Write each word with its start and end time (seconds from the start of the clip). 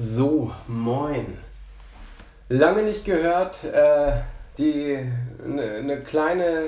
So, 0.00 0.52
moin. 0.68 1.38
Lange 2.48 2.84
nicht 2.84 3.04
gehört. 3.04 3.64
Äh, 3.64 4.12
die 4.56 4.96
eine 5.44 5.82
ne 5.82 6.00
kleine 6.02 6.66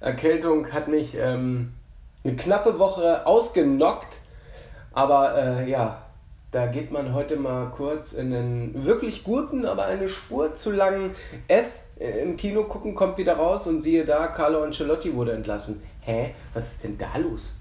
Erkältung 0.00 0.72
hat 0.72 0.88
mich 0.88 1.14
ähm, 1.16 1.74
eine 2.24 2.34
knappe 2.34 2.80
Woche 2.80 3.24
ausgenockt. 3.24 4.18
Aber 4.92 5.38
äh, 5.38 5.70
ja, 5.70 6.02
da 6.50 6.66
geht 6.66 6.90
man 6.90 7.14
heute 7.14 7.36
mal 7.36 7.70
kurz 7.70 8.14
in 8.14 8.34
einen 8.34 8.84
wirklich 8.84 9.22
guten, 9.22 9.64
aber 9.64 9.84
eine 9.86 10.08
Spur 10.08 10.56
zu 10.56 10.72
langen 10.72 11.12
S 11.46 11.92
im 12.00 12.36
Kino 12.36 12.64
gucken, 12.64 12.96
kommt 12.96 13.16
wieder 13.16 13.34
raus 13.34 13.68
und 13.68 13.78
siehe 13.78 14.04
da, 14.04 14.26
Carlo 14.26 14.64
Ancelotti 14.64 15.14
wurde 15.14 15.34
entlassen. 15.34 15.80
Hä? 16.00 16.34
Was 16.52 16.72
ist 16.72 16.82
denn 16.82 16.98
da 16.98 17.16
los? 17.16 17.60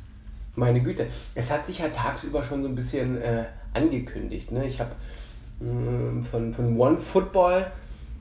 Meine 0.55 0.81
Güte, 0.81 1.05
es 1.35 1.51
hat 1.51 1.67
sich 1.67 1.77
ja 1.77 1.89
tagsüber 1.89 2.41
schon 2.41 2.63
so 2.63 2.69
ein 2.69 2.75
bisschen 2.75 3.21
äh, 3.21 3.43
angekündigt. 3.75 4.51
Ne? 4.51 4.65
Ich 4.65 4.79
habe 4.79 4.91
äh, 5.61 6.21
von, 6.29 6.53
von 6.53 6.79
OneFootball, 6.79 7.71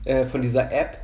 äh, 0.05 0.25
von 0.25 0.41
dieser 0.41 0.71
App, 0.71 0.97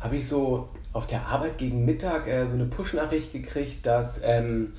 habe 0.00 0.16
ich 0.16 0.26
so 0.26 0.68
auf 0.92 1.06
der 1.06 1.26
Arbeit 1.26 1.58
gegen 1.58 1.84
Mittag 1.84 2.26
äh, 2.28 2.46
so 2.46 2.54
eine 2.54 2.66
Push-Nachricht 2.66 3.32
gekriegt, 3.32 3.84
dass, 3.84 4.20
ähm, 4.24 4.72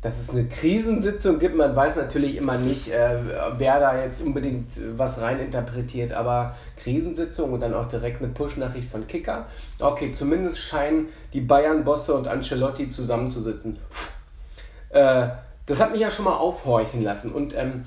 dass 0.00 0.20
es 0.20 0.30
eine 0.30 0.46
Krisensitzung 0.46 1.38
gibt. 1.38 1.56
Man 1.56 1.74
weiß 1.74 1.96
natürlich 1.96 2.36
immer 2.36 2.56
nicht, 2.58 2.88
äh, 2.88 3.16
wer 3.58 3.80
da 3.80 4.00
jetzt 4.02 4.22
unbedingt 4.22 4.68
was 4.96 5.20
reininterpretiert, 5.20 6.12
aber 6.12 6.56
Krisensitzung 6.76 7.52
und 7.52 7.60
dann 7.60 7.74
auch 7.74 7.88
direkt 7.88 8.22
eine 8.22 8.32
Push-Nachricht 8.32 8.90
von 8.90 9.06
Kicker. 9.06 9.46
Okay, 9.78 10.12
zumindest 10.12 10.58
scheinen 10.58 11.08
die 11.32 11.40
Bayern-Bosse 11.40 12.14
und 12.14 12.28
Ancelotti 12.28 12.88
zusammenzusitzen. 12.88 13.78
Äh, 14.90 15.28
das 15.72 15.80
hat 15.80 15.92
mich 15.92 16.02
ja 16.02 16.10
schon 16.10 16.26
mal 16.26 16.36
aufhorchen 16.36 17.02
lassen 17.02 17.32
und 17.32 17.54
ähm, 17.56 17.84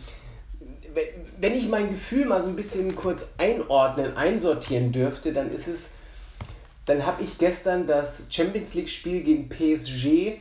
wenn 1.40 1.54
ich 1.54 1.70
mein 1.70 1.90
Gefühl 1.90 2.26
mal 2.26 2.42
so 2.42 2.48
ein 2.48 2.56
bisschen 2.56 2.96
kurz 2.96 3.28
einordnen, 3.38 4.18
einsortieren 4.18 4.92
dürfte, 4.92 5.34
dann 5.34 5.52
ist 5.52 5.68
es 5.68 5.98
dann 6.88 7.06
habe 7.06 7.22
ich 7.22 7.38
gestern 7.38 7.86
das 7.86 8.26
Champions 8.32 8.74
League-Spiel 8.74 9.22
gegen 9.22 9.50
PSG 9.50 10.40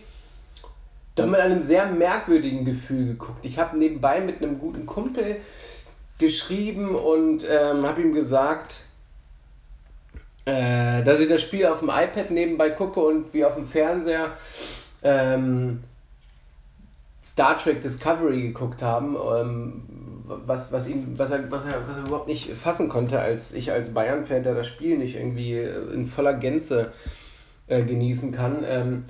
doch 1.17 1.27
mit 1.27 1.39
einem 1.39 1.63
sehr 1.63 1.85
merkwürdigen 1.85 2.65
Gefühl 2.65 3.09
geguckt. 3.09 3.45
Ich 3.45 3.59
habe 3.59 3.77
nebenbei 3.77 4.21
mit 4.21 4.43
einem 4.43 4.59
guten 4.59 4.87
Kumpel 4.87 5.37
geschrieben 6.19 6.95
und 6.95 7.47
ähm, 7.47 7.85
habe 7.85 8.01
ihm 8.01 8.15
gesagt, 8.15 8.81
äh, 10.47 11.03
dass 11.03 11.21
ich 11.21 11.29
das 11.29 11.43
Spiel 11.43 11.67
auf 11.67 11.81
dem 11.81 11.91
iPad 11.91 12.31
nebenbei 12.31 12.71
gucke 12.71 13.01
und 13.01 13.35
wie 13.35 13.45
auf 13.45 13.57
dem 13.57 13.67
Fernseher 13.67 14.33
ähm, 15.03 15.85
Star 17.35 17.59
Trek 17.59 17.83
Discovery 17.83 18.43
geguckt 18.43 18.81
haben, 18.81 19.17
ähm, 19.17 19.83
was, 20.25 20.71
was, 20.71 20.87
ihn, 20.87 21.15
was, 21.19 21.33
er, 21.33 21.51
was, 21.51 21.65
er, 21.65 21.83
was 21.89 21.97
er 21.97 22.07
überhaupt 22.07 22.29
nicht 22.29 22.53
fassen 22.53 22.89
konnte, 22.89 23.19
als 23.19 23.53
ich 23.53 23.73
als 23.73 23.93
Bayern-Fan, 23.93 24.45
der 24.45 24.55
das 24.55 24.69
Spiel 24.69 24.99
nicht 24.99 25.17
irgendwie 25.17 25.59
in 25.59 26.07
voller 26.07 26.35
Gänze 26.35 26.93
äh, 27.67 27.83
genießen 27.83 28.31
kann. 28.31 28.65
Ähm, 28.65 29.05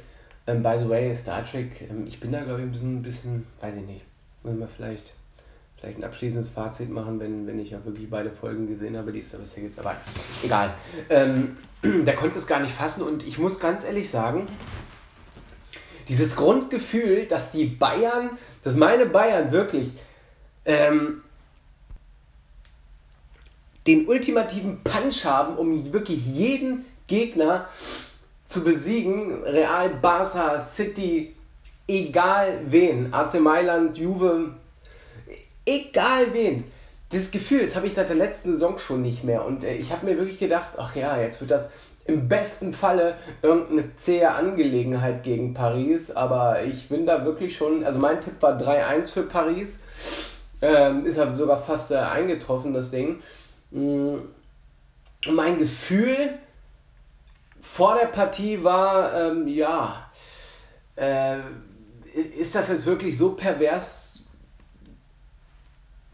ähm, 0.47 0.63
by 0.63 0.75
the 0.79 0.89
way, 0.89 1.15
Star 1.15 1.45
Trek, 1.45 1.83
ähm, 1.91 2.07
ich 2.07 2.19
bin 2.19 2.33
da 2.33 2.43
glaube 2.45 2.61
ich 2.61 2.67
ein 2.67 2.73
bisschen, 2.73 3.03
bisschen, 3.03 3.47
weiß 3.61 3.77
ich 3.77 3.85
nicht, 3.85 4.07
wollen 4.43 4.59
wir 4.59 4.69
vielleicht, 4.69 5.13
vielleicht 5.77 5.99
ein 5.99 6.05
abschließendes 6.05 6.49
Fazit 6.49 6.89
machen, 6.89 7.21
wenn, 7.21 7.47
wenn 7.47 7.59
ich 7.59 7.73
ja 7.73 7.85
wirklich 7.85 8.09
beide 8.09 8.31
Folgen 8.31 8.67
gesehen 8.67 8.97
habe, 8.97 9.13
die 9.13 9.19
es 9.19 9.33
da 9.33 9.37
bisher 9.37 9.65
gibt. 9.65 9.79
Aber 9.79 9.97
egal. 10.43 10.73
Ähm, 11.11 11.59
der 11.83 12.15
konnte 12.15 12.39
es 12.39 12.47
gar 12.47 12.61
nicht 12.61 12.73
fassen 12.73 13.03
und 13.03 13.27
ich 13.27 13.39
muss 13.39 13.61
ganz 13.61 13.85
ehrlich 13.85 14.09
sagen, 14.09 14.47
dieses 16.09 16.37
Grundgefühl, 16.37 17.27
dass 17.27 17.51
die 17.51 17.65
Bayern, 17.67 18.31
dass 18.63 18.75
meine 18.75 19.07
Bayern 19.07 19.53
wirklich 19.53 19.93
ähm, 20.65 21.23
den 23.87 24.07
ultimativen 24.07 24.83
Punch 24.83 25.25
haben, 25.25 25.57
um 25.57 25.93
wirklich 25.93 26.25
jeden 26.25 26.85
Gegner 27.07 27.69
zu 28.47 28.65
besiegen. 28.65 29.43
Real, 29.45 29.91
Barca, 29.91 30.59
City, 30.59 31.35
egal 31.87 32.61
wen, 32.67 33.13
AC 33.13 33.41
Mailand, 33.41 33.99
Juve, 33.99 34.55
egal 35.67 36.33
wen. 36.33 36.65
Das 37.11 37.31
Gefühl, 37.31 37.61
das 37.61 37.77
habe 37.77 37.87
ich 37.87 37.95
seit 37.95 38.09
der 38.09 38.17
letzten 38.17 38.53
Saison 38.53 38.79
schon 38.79 39.03
nicht 39.03 39.23
mehr. 39.25 39.45
Und 39.45 39.63
äh, 39.63 39.75
ich 39.77 39.93
habe 39.93 40.07
mir 40.07 40.17
wirklich 40.17 40.39
gedacht, 40.39 40.71
ach 40.77 40.97
ja, 40.97 41.21
jetzt 41.21 41.41
wird 41.41 41.51
das 41.51 41.71
im 42.07 42.29
besten 42.29 42.75
Falle 42.75 43.17
irgendeine 43.43 43.97
zähe 43.97 44.31
Angelegenheit 44.31 45.23
gegen 45.23 45.55
Paris. 45.55 46.11
Aber 46.11 46.63
ich 46.63 46.89
bin 46.89 47.07
da 47.07 47.25
wirklich 47.25 47.57
schon, 47.57 47.85
also 47.85 47.99
mein 47.99 48.21
Tipp 48.21 48.35
war 48.41 48.61
3-1 48.61 49.13
für 49.13 49.23
Paris. 49.23 49.79
Ähm, 50.61 51.05
ist 51.05 51.19
halt 51.19 51.37
sogar 51.37 51.63
fast 51.63 51.91
äh, 51.91 51.97
eingetroffen, 51.97 52.73
das 52.73 52.91
Ding. 52.91 53.21
Mm, 53.71 54.17
mein 55.31 55.59
Gefühl 55.59 56.39
vor 57.61 57.97
der 58.01 58.07
Partie 58.07 58.63
war, 58.63 59.13
ähm, 59.15 59.49
ja, 59.49 60.11
äh, 60.97 61.39
ist 62.39 62.55
das 62.55 62.69
jetzt 62.69 62.87
wirklich 62.87 63.19
so 63.19 63.35
pervers, 63.35 64.14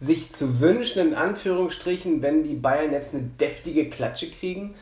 sich 0.00 0.32
zu 0.32 0.60
wünschen, 0.60 1.08
in 1.08 1.14
Anführungsstrichen, 1.14 2.22
wenn 2.22 2.42
die 2.42 2.54
Bayern 2.54 2.92
jetzt 2.92 3.14
eine 3.14 3.22
deftige 3.22 3.88
Klatsche 3.90 4.30
kriegen 4.30 4.74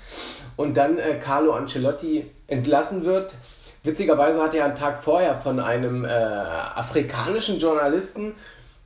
und 0.57 0.77
dann 0.77 0.99
äh, 0.99 1.19
Carlo 1.23 1.53
Ancelotti 1.53 2.31
entlassen 2.47 3.05
wird? 3.05 3.35
Witzigerweise 3.83 4.41
hat 4.41 4.55
er 4.55 4.65
einen 4.65 4.77
Tag 4.77 5.03
vorher 5.03 5.37
von 5.37 5.61
einem 5.61 6.05
äh, 6.05 6.09
afrikanischen 6.09 7.59
Journalisten 7.59 8.35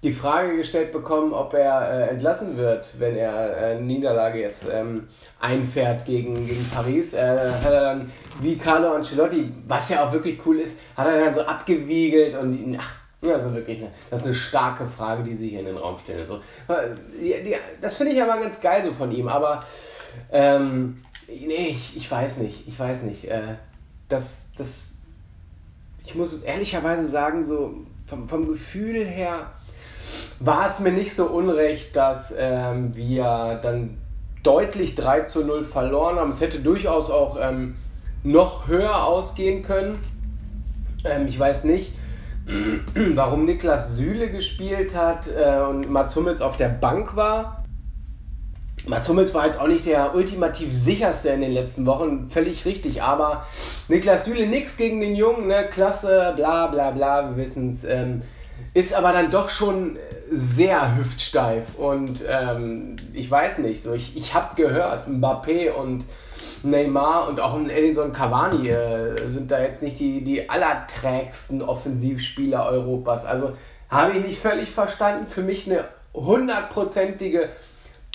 die 0.03 0.13
Frage 0.13 0.57
gestellt 0.57 0.91
bekommen, 0.91 1.33
ob 1.33 1.55
er 1.55 1.89
äh, 1.89 2.09
entlassen 2.09 2.57
wird, 2.57 2.99
wenn 2.99 3.17
er 3.17 3.57
äh, 3.57 3.81
Niederlage 3.81 4.41
jetzt 4.41 4.67
ähm, 4.73 5.07
einfährt 5.39 6.05
gegen, 6.07 6.47
gegen 6.47 6.69
Paris. 6.71 7.15
Äh, 7.15 7.51
hat 7.63 7.73
er 7.73 7.83
dann, 7.83 8.13
wie 8.41 8.57
Carlo 8.59 8.95
Ancelotti, 8.95 9.53
was 9.69 9.91
ja 9.91 10.05
auch 10.05 10.13
wirklich 10.13 10.41
cool 10.45 10.59
ist, 10.59 10.81
hat 10.97 11.07
er 11.07 11.21
dann 11.21 11.35
so 11.35 11.43
abgewiegelt 11.43 12.37
und 12.37 12.77
ach, 12.81 13.02
also 13.31 13.55
wirklich, 13.55 13.79
eine, 13.79 13.91
das 14.11 14.21
ist 14.21 14.27
eine 14.27 14.35
starke 14.35 14.87
Frage, 14.87 15.23
die 15.23 15.35
sie 15.35 15.51
hier 15.51 15.61
in 15.61 15.67
den 15.67 15.77
Raum 15.77 15.97
stellen. 15.99 16.27
So, 16.27 16.41
die, 17.21 17.35
die, 17.43 17.55
das 17.81 17.95
finde 17.95 18.13
ich 18.13 18.23
aber 18.23 18.41
ganz 18.41 18.61
geil 18.61 18.83
so 18.85 18.93
von 18.93 19.13
ihm, 19.13 19.29
aber 19.29 19.65
ähm, 20.31 21.03
nee, 21.29 21.69
ich, 21.69 21.97
ich 21.97 22.11
weiß 22.11 22.39
nicht, 22.39 22.67
ich 22.67 22.79
weiß 22.79 23.03
nicht. 23.03 23.27
Äh, 23.27 23.57
das, 24.09 24.53
das, 24.59 24.97
ich 26.05 26.15
muss 26.15 26.43
ehrlicherweise 26.43 27.07
sagen, 27.07 27.45
so 27.45 27.75
vom, 28.07 28.29
vom 28.29 28.49
Gefühl 28.49 29.05
her, 29.05 29.53
war 30.41 30.67
es 30.67 30.81
mir 30.81 30.93
nicht 30.93 31.15
so 31.15 31.27
unrecht, 31.27 31.95
dass 31.95 32.35
ähm, 32.37 32.95
wir 32.97 33.61
dann 33.63 33.99
deutlich 34.43 34.97
3 34.97 35.23
zu 35.23 35.45
0 35.45 35.65
verloren 35.65 36.17
haben. 36.17 36.31
Es 36.31 36.41
hätte 36.41 36.59
durchaus 36.59 37.11
auch 37.11 37.39
ähm, 37.41 37.77
noch 38.25 38.67
höher 38.67 39.05
ausgehen 39.05 39.63
können. 39.63 39.99
Ähm, 41.05 41.27
ich 41.29 41.39
weiß 41.39 41.65
nicht, 41.65 41.93
warum 43.15 43.45
Niklas 43.45 43.97
Süle 43.97 44.31
gespielt 44.31 44.95
hat 44.95 45.29
äh, 45.29 45.61
und 45.61 45.91
Mats 45.91 46.17
Hummels 46.17 46.41
auf 46.41 46.57
der 46.57 46.69
Bank 46.69 47.15
war. 47.17 47.65
Mats 48.87 49.09
Hummels 49.09 49.33
war 49.33 49.47
jetzt 49.47 49.61
auch 49.61 49.69
nicht 49.69 49.87
der 49.87 50.15
ultimativ 50.15 50.73
sicherste 50.73 51.29
in 51.29 51.41
den 51.41 51.53
letzten 51.53 51.87
Wochen, 51.87 52.27
völlig 52.27 52.65
richtig, 52.65 53.03
aber 53.03 53.47
Niklas 53.87 54.25
Süle 54.25 54.47
nichts 54.47 54.77
gegen 54.77 55.01
den 55.01 55.15
Jungen, 55.15 55.47
ne? 55.47 55.69
klasse, 55.71 56.33
bla 56.35 56.67
bla 56.67 56.91
bla, 56.91 57.31
wir 57.31 57.37
wissen 57.37 57.71
es. 57.71 57.85
Ähm, 57.85 58.23
ist 58.75 58.95
aber 58.95 59.13
dann 59.13 59.31
doch 59.31 59.51
schon 59.51 59.99
sehr 60.31 60.97
hüftsteif 60.97 61.77
und 61.77 62.23
ähm, 62.27 62.97
ich 63.13 63.31
weiß 63.31 63.59
nicht, 63.59 63.83
so 63.83 63.93
ich, 63.93 64.17
ich 64.17 64.33
habe 64.33 64.57
gehört, 64.57 65.07
Mbappé 65.07 65.73
und 65.73 66.07
Neymar 66.63 67.29
und 67.29 67.41
auch 67.41 67.55
ein 67.55 67.69
Edinson 67.69 68.13
Cavani 68.13 68.69
äh, 68.69 69.31
sind 69.31 69.51
da 69.51 69.61
jetzt 69.61 69.83
nicht 69.83 69.99
die, 69.99 70.25
die 70.25 70.49
allerträgsten 70.49 71.61
Offensivspieler 71.61 72.65
Europas. 72.67 73.27
Also 73.27 73.53
habe 73.91 74.13
ich 74.13 74.25
nicht 74.25 74.41
völlig 74.41 74.71
verstanden. 74.71 75.27
Für 75.27 75.43
mich 75.43 75.71
eine 75.71 75.85
hundertprozentige 76.15 77.51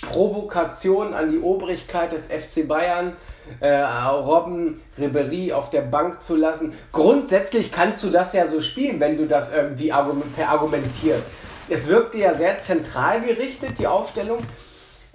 Provokation 0.01 1.13
an 1.13 1.31
die 1.31 1.39
Obrigkeit 1.39 2.11
des 2.11 2.27
FC 2.27 2.67
Bayern, 2.67 3.13
äh, 3.59 3.81
Robben 3.81 4.81
Ribery 4.97 5.53
auf 5.53 5.69
der 5.69 5.81
Bank 5.81 6.21
zu 6.21 6.35
lassen. 6.35 6.73
Grundsätzlich 6.91 7.71
kannst 7.71 8.03
du 8.03 8.09
das 8.09 8.33
ja 8.33 8.47
so 8.47 8.61
spielen, 8.61 8.99
wenn 8.99 9.17
du 9.17 9.27
das 9.27 9.53
irgendwie 9.53 9.91
verargumentierst. 10.35 11.29
Es 11.69 11.88
wirkte 11.88 12.17
ja 12.17 12.33
sehr 12.33 12.59
zentral 12.59 13.21
gerichtet, 13.21 13.77
die 13.77 13.88
Aufstellung, 13.88 14.39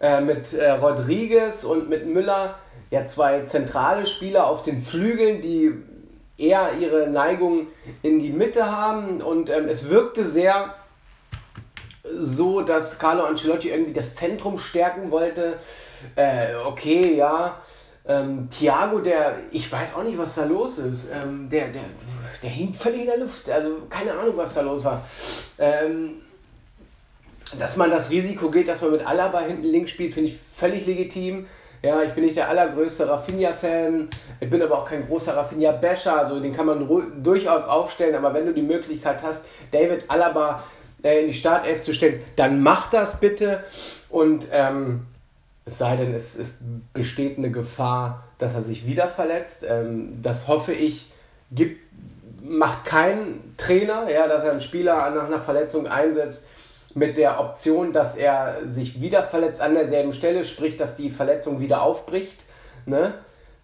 äh, 0.00 0.20
mit 0.20 0.52
äh, 0.52 0.70
Rodriguez 0.72 1.64
und 1.64 1.88
mit 1.88 2.06
Müller, 2.06 2.56
ja 2.90 3.06
zwei 3.06 3.42
zentrale 3.44 4.06
Spieler 4.06 4.46
auf 4.46 4.62
den 4.62 4.82
Flügeln, 4.82 5.40
die 5.40 5.72
eher 6.36 6.70
ihre 6.78 7.06
Neigung 7.06 7.68
in 8.02 8.18
die 8.20 8.30
Mitte 8.30 8.70
haben 8.70 9.22
und 9.22 9.48
ähm, 9.48 9.68
es 9.68 9.88
wirkte 9.88 10.24
sehr 10.24 10.74
so, 12.18 12.62
dass 12.62 12.98
Carlo 12.98 13.24
Ancelotti 13.24 13.70
irgendwie 13.70 13.92
das 13.92 14.16
Zentrum 14.16 14.58
stärken 14.58 15.10
wollte. 15.10 15.58
Äh, 16.16 16.54
okay, 16.66 17.14
ja. 17.14 17.62
Ähm, 18.06 18.48
Thiago, 18.50 18.98
der, 18.98 19.36
ich 19.52 19.70
weiß 19.70 19.94
auch 19.94 20.02
nicht, 20.02 20.18
was 20.18 20.34
da 20.34 20.44
los 20.44 20.78
ist. 20.78 21.12
Ähm, 21.12 21.48
der, 21.48 21.68
der, 21.68 21.82
der 22.42 22.50
hing 22.50 22.74
völlig 22.74 23.02
in 23.02 23.06
der 23.06 23.18
Luft. 23.18 23.48
Also 23.48 23.82
keine 23.88 24.12
Ahnung, 24.12 24.36
was 24.36 24.54
da 24.54 24.62
los 24.62 24.84
war. 24.84 25.04
Ähm, 25.58 26.22
dass 27.58 27.76
man 27.76 27.90
das 27.90 28.10
Risiko 28.10 28.50
geht, 28.50 28.68
dass 28.68 28.80
man 28.80 28.92
mit 28.92 29.06
Alaba 29.06 29.40
hinten 29.40 29.64
links 29.64 29.90
spielt, 29.90 30.14
finde 30.14 30.30
ich 30.30 30.38
völlig 30.54 30.86
legitim. 30.86 31.46
Ja, 31.82 32.02
ich 32.02 32.12
bin 32.12 32.24
nicht 32.24 32.36
der 32.36 32.48
allergrößte 32.48 33.08
Rafinha-Fan, 33.08 34.08
ich 34.38 34.48
bin 34.48 34.62
aber 34.62 34.78
auch 34.78 34.88
kein 34.88 35.04
großer 35.04 35.36
Rafinha-Basher, 35.36 36.16
also 36.16 36.38
den 36.38 36.54
kann 36.54 36.66
man 36.66 36.88
durchaus 37.24 37.64
aufstellen, 37.64 38.14
aber 38.14 38.32
wenn 38.34 38.46
du 38.46 38.54
die 38.54 38.62
Möglichkeit 38.62 39.20
hast, 39.20 39.46
David 39.72 40.04
Alaba 40.06 40.62
äh, 41.02 41.22
in 41.22 41.26
die 41.26 41.34
Startelf 41.34 41.82
zu 41.82 41.92
stellen, 41.92 42.22
dann 42.36 42.62
mach 42.62 42.88
das 42.90 43.18
bitte 43.18 43.64
und 44.10 44.46
ähm, 44.52 45.06
es 45.64 45.78
sei 45.78 45.96
denn, 45.96 46.12
es, 46.14 46.36
es 46.36 46.60
besteht 46.92 47.38
eine 47.38 47.50
Gefahr, 47.50 48.24
dass 48.38 48.54
er 48.54 48.62
sich 48.62 48.86
wieder 48.86 49.08
verletzt. 49.08 49.64
Ähm, 49.68 50.20
das 50.20 50.48
hoffe 50.48 50.72
ich, 50.72 51.10
gibt, 51.52 51.80
macht 52.42 52.84
kein 52.84 53.54
Trainer, 53.56 54.10
ja, 54.10 54.26
dass 54.26 54.44
er 54.44 54.52
einen 54.52 54.60
Spieler 54.60 55.10
nach 55.10 55.26
einer 55.26 55.40
Verletzung 55.40 55.86
einsetzt, 55.86 56.48
mit 56.94 57.16
der 57.16 57.40
Option, 57.40 57.92
dass 57.92 58.16
er 58.16 58.66
sich 58.66 59.00
wieder 59.00 59.22
verletzt 59.22 59.60
an 59.60 59.74
derselben 59.74 60.12
Stelle, 60.12 60.44
sprich, 60.44 60.76
dass 60.76 60.94
die 60.94 61.10
Verletzung 61.10 61.60
wieder 61.60 61.82
aufbricht. 61.82 62.44
Ne? 62.84 63.14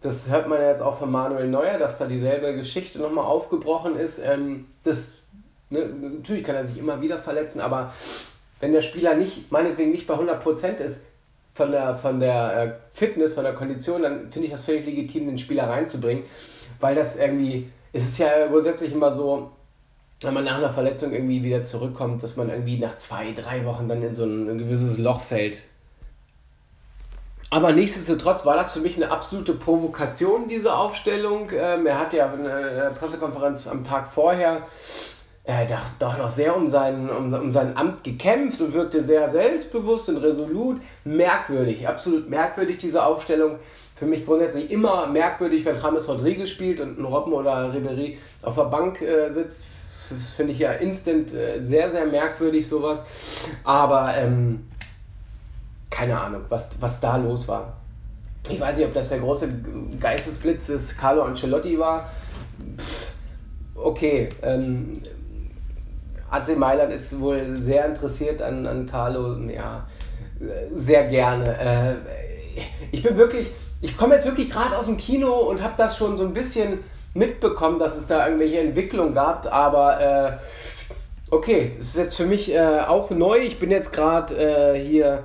Das 0.01 0.31
hört 0.31 0.49
man 0.49 0.61
ja 0.61 0.71
jetzt 0.71 0.81
auch 0.81 0.99
von 0.99 1.11
Manuel 1.11 1.49
Neuer, 1.49 1.79
dass 1.79 1.99
da 1.99 2.07
dieselbe 2.07 2.55
Geschichte 2.55 2.99
nochmal 3.01 3.27
aufgebrochen 3.27 3.97
ist. 3.97 4.19
Ähm, 4.19 4.67
das, 4.85 5.25
ne, 5.69 5.87
natürlich 5.87 6.45
kann 6.45 6.55
er 6.55 6.65
sich 6.65 6.79
immer 6.79 7.03
wieder 7.03 7.19
verletzen, 7.19 7.61
aber 7.61 7.93
wenn 8.61 8.73
der 8.73 8.83
Spieler 8.83 9.15
nicht, 9.15 9.53
meinetwegen 9.53 9.91
nicht 9.91 10.07
bei 10.07 10.15
100% 10.15 10.79
ist, 10.79 11.01
von 11.59 11.73
der, 11.73 11.97
von 11.97 12.21
der 12.21 12.63
äh, 12.63 12.73
Fitness, 12.93 13.35
von 13.35 13.43
der 13.43 13.53
Kondition, 13.53 14.03
dann 14.03 14.31
finde 14.31 14.47
ich 14.47 14.53
das 14.53 14.63
völlig 14.63 14.87
legitim, 14.87 15.27
den 15.27 15.39
Spieler 15.39 15.69
reinzubringen, 15.69 16.23
weil 16.79 16.95
das 16.95 17.17
irgendwie, 17.17 17.69
es 17.93 18.05
ist 18.05 18.19
ja 18.19 18.47
grundsätzlich 18.47 18.93
immer 18.93 19.11
so, 19.11 19.51
wenn 20.21 20.35
man 20.35 20.45
nach 20.45 20.59
einer 20.59 20.73
Verletzung 20.73 21.13
irgendwie 21.13 21.43
wieder 21.43 21.65
zurückkommt, 21.65 22.23
dass 22.23 22.37
man 22.37 22.49
irgendwie 22.49 22.79
nach 22.79 22.97
zwei, 22.97 23.33
drei 23.33 23.65
Wochen 23.65 23.89
dann 23.89 24.01
in 24.03 24.15
so 24.15 24.25
ein, 24.25 24.49
ein 24.49 24.59
gewisses 24.59 24.99
Loch 24.99 25.21
fällt. 25.21 25.59
Aber 27.51 27.73
nichtsdestotrotz 27.73 28.47
war 28.47 28.55
das 28.55 28.73
für 28.73 28.81
mich 28.81 28.97
eine 28.97 29.11
absolute 29.11 29.55
Provokation, 29.55 30.49
diese 30.49 30.77
Aufstellung. 30.77 31.51
Ähm, 31.53 31.87
er 31.87 31.99
hat 31.99 32.13
ja 32.13 32.33
in 32.33 32.45
der 32.45 32.93
Pressekonferenz 32.97 33.67
am 33.67 33.83
Tag 33.83 34.13
vorher 34.13 34.63
äh, 35.49 35.67
doch, 35.67 35.81
doch 35.99 36.19
noch 36.19 36.29
sehr 36.29 36.55
um 36.55 36.69
sein, 36.69 37.09
um, 37.09 37.33
um 37.33 37.51
sein 37.51 37.75
Amt 37.75 38.05
gekämpft 38.05 38.61
und 38.61 38.75
wirkte 38.75 39.01
sehr 39.01 39.31
selbstbewusst 39.31 40.11
und 40.11 40.19
resolut. 40.19 40.79
Merkwürdig, 41.05 41.89
absolut 41.89 42.29
merkwürdig 42.29 42.77
diese 42.77 43.03
Aufstellung. 43.03 43.57
Für 43.97 44.05
mich 44.05 44.27
grundsätzlich 44.27 44.71
immer 44.71 45.07
merkwürdig, 45.07 45.65
wenn 45.65 45.77
James 45.81 46.07
Rodriguez 46.07 46.51
spielt 46.51 46.81
und 46.81 47.01
ein 47.01 47.05
Robben 47.05 47.33
oder 47.33 47.73
Ribery 47.73 48.19
auf 48.43 48.57
der 48.57 48.65
Bank 48.65 49.01
äh, 49.01 49.33
sitzt 49.33 49.67
das 50.11 50.31
finde 50.31 50.53
ich 50.53 50.59
ja 50.59 50.73
instant 50.73 51.33
äh, 51.35 51.61
sehr, 51.61 51.91
sehr 51.91 52.07
merkwürdig, 52.07 52.67
sowas. 52.67 53.05
Aber 53.65 54.15
ähm, 54.17 54.67
keine 55.91 56.19
Ahnung, 56.19 56.43
was, 56.49 56.81
was 56.81 57.01
da 57.01 57.17
los 57.17 57.49
war. 57.49 57.75
Ich 58.49 58.61
weiß 58.61 58.79
nicht, 58.79 58.87
ob 58.87 58.95
das 58.95 59.11
der 59.11 59.19
große 59.19 59.49
Geistesblitz 60.01 60.67
des 60.67 60.97
Carlo 60.97 61.23
Ancelotti 61.23 61.79
war. 61.79 62.11
okay, 63.75 64.29
ähm, 64.43 65.03
AC 66.31 66.57
Mailand 66.57 66.93
ist 66.93 67.21
wohl 67.21 67.57
sehr 67.57 67.87
interessiert 67.87 68.43
an, 68.43 68.67
an 68.67 68.87
Carlo, 68.87 69.37
ja, 69.49 69.87
sehr 70.75 71.09
gerne. 71.09 71.59
Äh, 71.59 72.63
ich 72.93 73.03
bin 73.03 73.17
wirklich, 73.17 73.49
ich 73.81 73.97
komme 73.97 74.15
jetzt 74.15 74.27
wirklich 74.27 74.51
gerade 74.51 74.77
aus 74.77 74.87
dem 74.87 74.97
Kino 74.97 75.33
und 75.33 75.63
habe 75.63 75.75
das 75.77 75.97
schon 75.97 76.17
so 76.17 76.25
ein 76.25 76.35
bisschen 76.35 76.85
mitbekommen, 77.15 77.79
dass 77.79 77.97
es 77.97 78.07
da 78.07 78.27
irgendwelche 78.27 78.61
Entwicklungen 78.61 79.15
gab, 79.15 79.53
aber 79.53 80.01
äh, 80.01 80.33
okay, 81.31 81.77
es 81.81 81.89
ist 81.89 81.97
jetzt 81.97 82.17
für 82.17 82.27
mich 82.27 82.53
äh, 82.53 82.81
auch 82.87 83.11
neu. 83.11 83.39
Ich 83.39 83.59
bin 83.59 83.71
jetzt 83.71 83.93
gerade 83.93 84.75
hier 84.75 85.25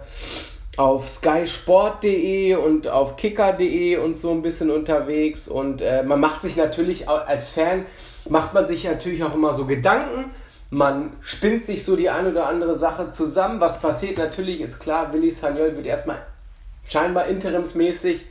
auf 0.77 1.07
skysport.de 1.07 2.55
und 2.55 2.87
auf 2.87 3.15
kicker.de 3.15 3.97
und 3.97 4.17
so 4.17 4.31
ein 4.31 4.41
bisschen 4.41 4.71
unterwegs 4.71 5.47
und 5.47 5.81
äh, 5.81 6.03
man 6.03 6.19
macht 6.19 6.41
sich 6.41 6.55
natürlich 6.55 7.07
als 7.07 7.49
Fan, 7.49 7.85
macht 8.27 8.53
man 8.53 8.65
sich 8.65 8.83
natürlich 8.83 9.23
auch 9.23 9.35
immer 9.35 9.53
so 9.53 9.65
Gedanken, 9.65 10.31
man 10.73 11.11
spinnt 11.21 11.63
sich 11.63 11.85
so 11.85 11.95
die 11.95 12.09
eine 12.09 12.31
oder 12.31 12.47
andere 12.47 12.77
Sache 12.77 13.11
zusammen. 13.11 13.59
Was 13.59 13.79
passiert 13.79 14.17
natürlich 14.17 14.59
ist 14.59 14.79
klar, 14.79 15.13
Willi 15.13 15.29
Sagnol 15.29 15.75
wird 15.75 15.85
erstmal 15.85 16.17
scheinbar 16.89 17.27
interimsmäßig 17.27 18.21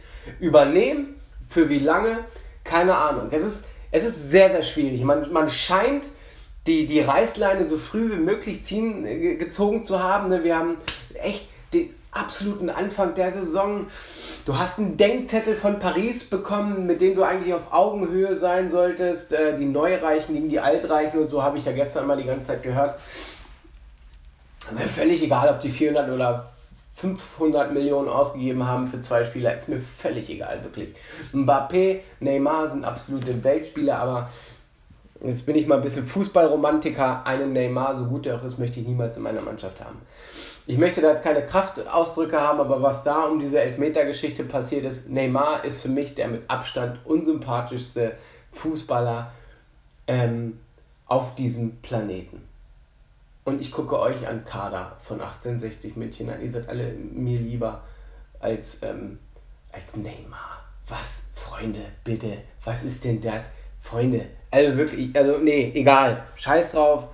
übernehmen. 0.40 1.20
Für 1.48 1.68
wie 1.68 1.78
lange? 1.78 2.18
Keine 2.64 2.96
Ahnung. 2.96 3.28
Es 3.30 3.44
ist, 3.44 3.68
es 3.90 4.04
ist 4.04 4.30
sehr, 4.30 4.50
sehr 4.50 4.62
schwierig. 4.62 5.02
Man, 5.04 5.32
man 5.32 5.48
scheint 5.48 6.04
die, 6.66 6.86
die 6.86 7.00
Reißleine 7.00 7.64
so 7.64 7.76
früh 7.76 8.12
wie 8.12 8.20
möglich 8.20 8.64
ziehen, 8.64 9.06
äh, 9.06 9.36
gezogen 9.36 9.84
zu 9.84 10.02
haben. 10.02 10.28
Ne? 10.28 10.42
Wir 10.42 10.56
haben 10.56 10.76
echt 11.14 11.48
den 11.72 11.90
absoluten 12.12 12.70
Anfang 12.70 13.14
der 13.14 13.32
Saison. 13.32 13.86
Du 14.46 14.56
hast 14.56 14.78
einen 14.78 14.96
Denkzettel 14.96 15.56
von 15.56 15.78
Paris 15.78 16.28
bekommen, 16.28 16.86
mit 16.86 17.00
dem 17.00 17.16
du 17.16 17.24
eigentlich 17.24 17.54
auf 17.54 17.72
Augenhöhe 17.72 18.36
sein 18.36 18.70
solltest. 18.70 19.32
Äh, 19.32 19.56
die 19.56 19.64
Neureichen 19.64 20.34
gegen 20.34 20.48
die 20.48 20.60
Altreichen 20.60 21.18
und 21.18 21.28
so 21.28 21.42
habe 21.42 21.58
ich 21.58 21.64
ja 21.64 21.72
gestern 21.72 22.06
mal 22.06 22.16
die 22.16 22.24
ganze 22.24 22.48
Zeit 22.48 22.62
gehört. 22.62 23.00
Mir 24.70 24.88
völlig 24.88 25.22
egal, 25.22 25.48
ob 25.48 25.60
die 25.60 25.70
400 25.70 26.10
oder 26.10 26.52
500 26.96 27.72
Millionen 27.72 28.08
ausgegeben 28.08 28.66
haben 28.66 28.86
für 28.86 29.00
zwei 29.00 29.24
Spieler, 29.24 29.56
ist 29.56 29.68
mir 29.68 29.80
völlig 29.80 30.30
egal, 30.30 30.62
wirklich. 30.62 30.94
Mbappé, 31.32 32.00
Neymar 32.20 32.68
sind 32.68 32.84
absolute 32.84 33.42
Weltspieler, 33.42 33.98
aber 33.98 34.30
jetzt 35.24 35.46
bin 35.46 35.56
ich 35.56 35.66
mal 35.66 35.76
ein 35.76 35.82
bisschen 35.82 36.04
Fußballromantiker. 36.04 37.26
Einen 37.26 37.54
Neymar, 37.54 37.98
so 37.98 38.04
gut 38.04 38.26
er 38.26 38.36
auch 38.36 38.44
ist, 38.44 38.58
möchte 38.58 38.80
ich 38.80 38.86
niemals 38.86 39.16
in 39.16 39.22
meiner 39.22 39.40
Mannschaft 39.40 39.80
haben. 39.80 39.98
Ich 40.66 40.78
möchte 40.78 41.00
da 41.00 41.08
jetzt 41.08 41.24
keine 41.24 41.44
Kraftausdrücke 41.44 42.40
haben, 42.40 42.60
aber 42.60 42.82
was 42.82 43.02
da 43.02 43.24
um 43.24 43.40
diese 43.40 43.60
Elfmeter-Geschichte 43.60 44.44
passiert 44.44 44.84
ist, 44.84 45.10
Neymar 45.10 45.64
ist 45.64 45.82
für 45.82 45.88
mich 45.88 46.14
der 46.14 46.28
mit 46.28 46.48
Abstand 46.48 47.04
unsympathischste 47.04 48.16
Fußballer 48.52 49.32
ähm, 50.06 50.60
auf 51.06 51.34
diesem 51.34 51.76
Planeten. 51.82 52.42
Und 53.44 53.60
ich 53.60 53.72
gucke 53.72 53.98
euch 53.98 54.26
an 54.28 54.44
Kader 54.44 54.96
von 55.02 55.20
1860 55.20 55.96
München 55.96 56.30
an. 56.30 56.40
Ihr 56.40 56.50
seid 56.50 56.68
alle 56.68 56.92
mir 56.92 57.40
lieber 57.40 57.82
als, 58.38 58.84
ähm, 58.84 59.18
als 59.72 59.96
Neymar. 59.96 60.64
Was, 60.86 61.32
Freunde, 61.34 61.80
bitte, 62.04 62.38
was 62.64 62.84
ist 62.84 63.04
denn 63.04 63.20
das? 63.20 63.52
Freunde, 63.80 64.26
also 64.50 64.76
wirklich, 64.76 65.14
also 65.16 65.38
nee, 65.38 65.72
egal, 65.74 66.22
scheiß 66.36 66.72
drauf. 66.72 67.08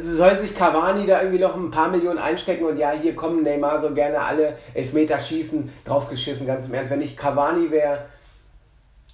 Sollen 0.00 0.38
sich 0.38 0.54
Cavani 0.54 1.06
da 1.06 1.20
irgendwie 1.20 1.40
noch 1.40 1.56
ein 1.56 1.70
paar 1.70 1.88
Millionen 1.88 2.18
einstecken 2.18 2.64
und 2.64 2.78
ja, 2.78 2.92
hier 2.92 3.16
kommen 3.16 3.42
Neymar 3.42 3.80
so 3.80 3.92
gerne 3.92 4.20
alle 4.20 4.56
Elfmeter 4.74 5.18
schießen, 5.18 5.72
draufgeschissen, 5.84 6.46
ganz 6.46 6.68
im 6.68 6.74
Ernst. 6.74 6.92
Wenn 6.92 7.02
ich 7.02 7.16
Cavani 7.16 7.70
wäre, 7.70 8.06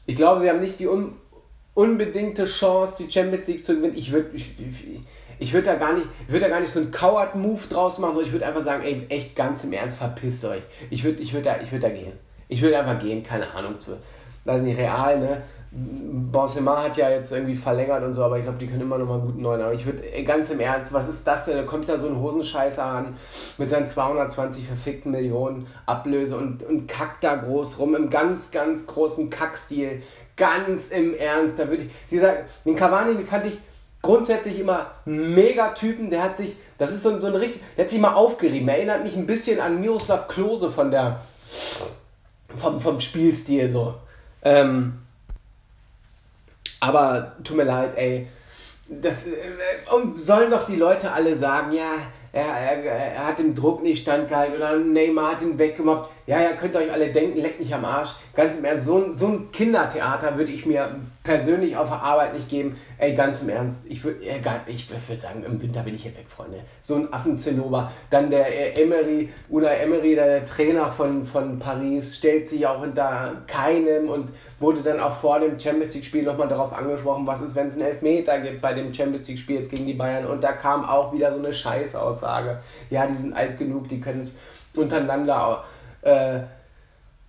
ich 0.04 0.14
glaube, 0.14 0.40
sie 0.40 0.50
haben 0.50 0.60
nicht 0.60 0.78
die 0.78 0.87
un 0.87 1.16
unbedingte 1.75 2.44
Chance, 2.46 3.04
die 3.04 3.12
Champions 3.12 3.46
League 3.46 3.64
zu 3.64 3.76
gewinnen. 3.76 3.96
Ich 3.96 4.10
würde, 4.10 4.30
ich, 4.34 4.50
ich, 5.38 5.52
würde 5.52 5.66
da 5.66 5.75
gar 5.76 5.92
nicht, 5.92 6.08
ich 6.26 6.32
würde 6.32 6.46
da 6.46 6.48
gar 6.48 6.58
nicht 6.60 6.72
so 6.72 6.80
einen 6.80 6.90
Coward-Move 6.90 7.68
draus 7.70 7.98
machen, 8.00 8.14
sondern 8.14 8.26
ich 8.26 8.32
würde 8.32 8.46
einfach 8.46 8.62
sagen, 8.62 8.82
ey, 8.82 9.06
echt 9.08 9.37
ganz 9.37 9.62
im 9.62 9.72
Ernst, 9.72 9.98
verpisst 9.98 10.44
euch. 10.44 10.62
Ich 10.90 11.04
würde 11.04 11.22
ich 11.22 11.32
würd 11.32 11.46
da, 11.46 11.54
würd 11.70 11.82
da 11.82 11.88
gehen. 11.88 12.14
Ich 12.48 12.60
würde 12.62 12.80
einfach 12.80 13.00
gehen, 13.00 13.22
keine 13.22 13.48
Ahnung, 13.52 13.78
zu, 13.78 13.96
weiß 14.44 14.62
nicht, 14.62 14.76
real, 14.76 15.20
ne? 15.20 15.42
Benzema 15.70 16.82
hat 16.82 16.96
ja 16.96 17.10
jetzt 17.10 17.30
irgendwie 17.30 17.54
verlängert 17.54 18.02
und 18.02 18.14
so, 18.14 18.25
aber 18.25 18.38
ich 18.38 18.44
glaube, 18.44 18.58
die 18.58 18.66
können 18.66 18.80
immer 18.80 18.96
noch 18.96 19.06
mal 19.06 19.20
gut 19.20 19.37
neuen. 19.38 19.60
Aber 19.60 19.75
ich 19.75 19.84
würde 19.84 20.02
ganz 20.25 20.48
im 20.48 20.60
Ernst, 20.60 20.92
was 20.94 21.08
ist 21.08 21.26
das 21.26 21.44
denn? 21.44 21.56
Da 21.56 21.64
kommt 21.64 21.88
da 21.88 21.98
so 21.98 22.08
ein 22.08 22.18
Hosenscheißer 22.18 22.84
an 22.84 23.16
mit 23.58 23.68
seinen 23.68 23.87
220 23.87 24.66
verfickten 24.66 25.12
Millionen 25.12 25.66
Ablöse 25.84 26.37
und, 26.37 26.62
und 26.62 26.88
kackt 26.88 27.22
da 27.22 27.37
groß 27.37 27.78
rum 27.78 27.94
im 27.94 28.08
ganz, 28.08 28.50
ganz 28.50 28.87
großen 28.87 29.28
Kackstil. 29.28 30.02
Ganz 30.37 30.88
im 30.88 31.14
Ernst. 31.14 31.58
Da 31.58 31.68
würde 31.68 31.84
ich, 31.84 31.90
dieser, 32.10 32.37
den 32.64 32.76
Cavani, 32.76 33.14
den 33.14 33.26
fand 33.26 33.46
ich, 33.46 33.58
grundsätzlich 34.00 34.58
immer 34.58 34.87
Megatypen. 35.04 36.08
Der 36.08 36.22
hat 36.22 36.38
sich, 36.38 36.56
das 36.78 36.92
ist 36.92 37.02
so, 37.02 37.20
so 37.20 37.26
ein 37.26 37.34
richtig, 37.34 37.60
der 37.76 37.84
hat 37.84 37.90
sich 37.90 38.00
mal 38.00 38.14
aufgerieben. 38.14 38.68
Erinnert 38.68 39.02
mich 39.02 39.16
ein 39.16 39.26
bisschen 39.26 39.60
an 39.60 39.80
Miroslav 39.80 40.28
Klose 40.28 40.70
von 40.70 40.90
der, 40.90 41.20
vom, 42.56 42.80
vom 42.80 43.00
Spielstil 43.00 43.68
so. 43.68 43.94
Ähm, 44.42 44.94
aber 46.80 47.37
tut 47.44 47.56
mir 47.56 47.64
leid, 47.64 47.97
ey. 47.97 48.28
Das, 48.88 49.26
äh, 49.26 49.32
sollen 50.16 50.50
doch 50.50 50.66
die 50.66 50.76
Leute 50.76 51.12
alle 51.12 51.35
sagen, 51.35 51.73
ja, 51.73 51.92
er, 52.32 52.44
er, 52.44 52.85
er 52.85 53.26
hat 53.26 53.38
dem 53.38 53.54
Druck 53.54 53.82
nicht 53.82 54.02
standgehalten 54.02 54.56
oder 54.56 54.76
Neymar 54.76 55.32
hat 55.32 55.42
ihn 55.42 55.58
weggemacht. 55.58 56.11
ja, 56.26 56.40
ja, 56.40 56.52
könnt 56.52 56.75
ihr 56.75 56.80
euch 56.80 56.92
alle 56.92 57.12
denken, 57.12 57.40
leck 57.40 57.58
mich 57.58 57.75
am 57.75 57.85
Arsch. 57.85 58.11
Ganz 58.35 58.56
im 58.56 58.64
Ernst, 58.64 58.87
so 58.87 58.99
ein, 58.99 59.12
so 59.12 59.26
ein 59.28 59.50
Kindertheater 59.50 60.37
würde 60.37 60.52
ich 60.52 60.66
mir 60.66 61.00
persönlich 61.25 61.76
auf 61.76 61.88
der 61.88 62.02
Arbeit 62.02 62.35
nicht 62.35 62.49
geben. 62.49 62.76
Ey, 62.99 63.14
ganz 63.14 63.42
im 63.42 63.49
Ernst, 63.49 63.87
ich 63.90 64.04
würde 64.04 64.20
ich 64.66 64.90
würd 64.90 65.20
sagen, 65.20 65.42
im 65.44 65.61
Winter 65.61 65.82
bin 65.82 65.94
ich 65.94 66.02
hier 66.02 66.16
weg, 66.16 66.26
Freunde. 66.28 66.61
So 66.80 66.97
ein 66.97 67.12
Affenzinnober. 67.12 67.90
Dann 68.11 68.30
der 68.30 68.47
äh, 68.47 68.82
Emery, 68.82 69.28
Una 69.49 69.70
Emery, 69.70 70.14
der, 70.14 70.44
Trainer 70.44 70.90
von, 70.90 71.25
von 71.25 71.58
Paris, 71.58 72.16
stellt 72.16 72.47
sich 72.47 72.66
auch 72.66 72.82
hinter 72.82 73.42
keinem 73.47 74.08
und 74.08 74.30
wurde 74.61 74.82
dann 74.82 75.00
auch 75.00 75.12
vor 75.12 75.40
dem 75.40 75.58
Champions 75.58 75.94
League-Spiel 75.94 76.25
nochmal 76.25 76.49
darauf 76.49 76.73
angesprochen, 76.73 77.26
was 77.26 77.40
ist, 77.40 77.54
wenn 77.54 77.68
es 77.68 77.75
einen 77.75 77.82
Elfmeter 77.82 78.40
gibt 78.40 78.61
bei 78.61 78.73
dem 78.73 78.92
Champions 78.92 79.28
League-Spiel 79.28 79.56
jetzt 79.56 79.70
gegen 79.70 79.87
die 79.87 79.94
Bayern. 79.94 80.26
Und 80.26 80.42
da 80.42 80.52
kam 80.52 80.85
auch 80.85 81.12
wieder 81.12 81.32
so 81.32 81.38
eine 81.38 81.52
Scheißaussage. 82.18 82.58
Ja, 82.90 83.06
die 83.06 83.14
sind 83.14 83.34
alt 83.34 83.58
genug, 83.58 83.88
die 83.88 84.00
können 84.00 84.20
es 84.20 84.37
untereinander 84.75 85.64
äh, 86.02 86.40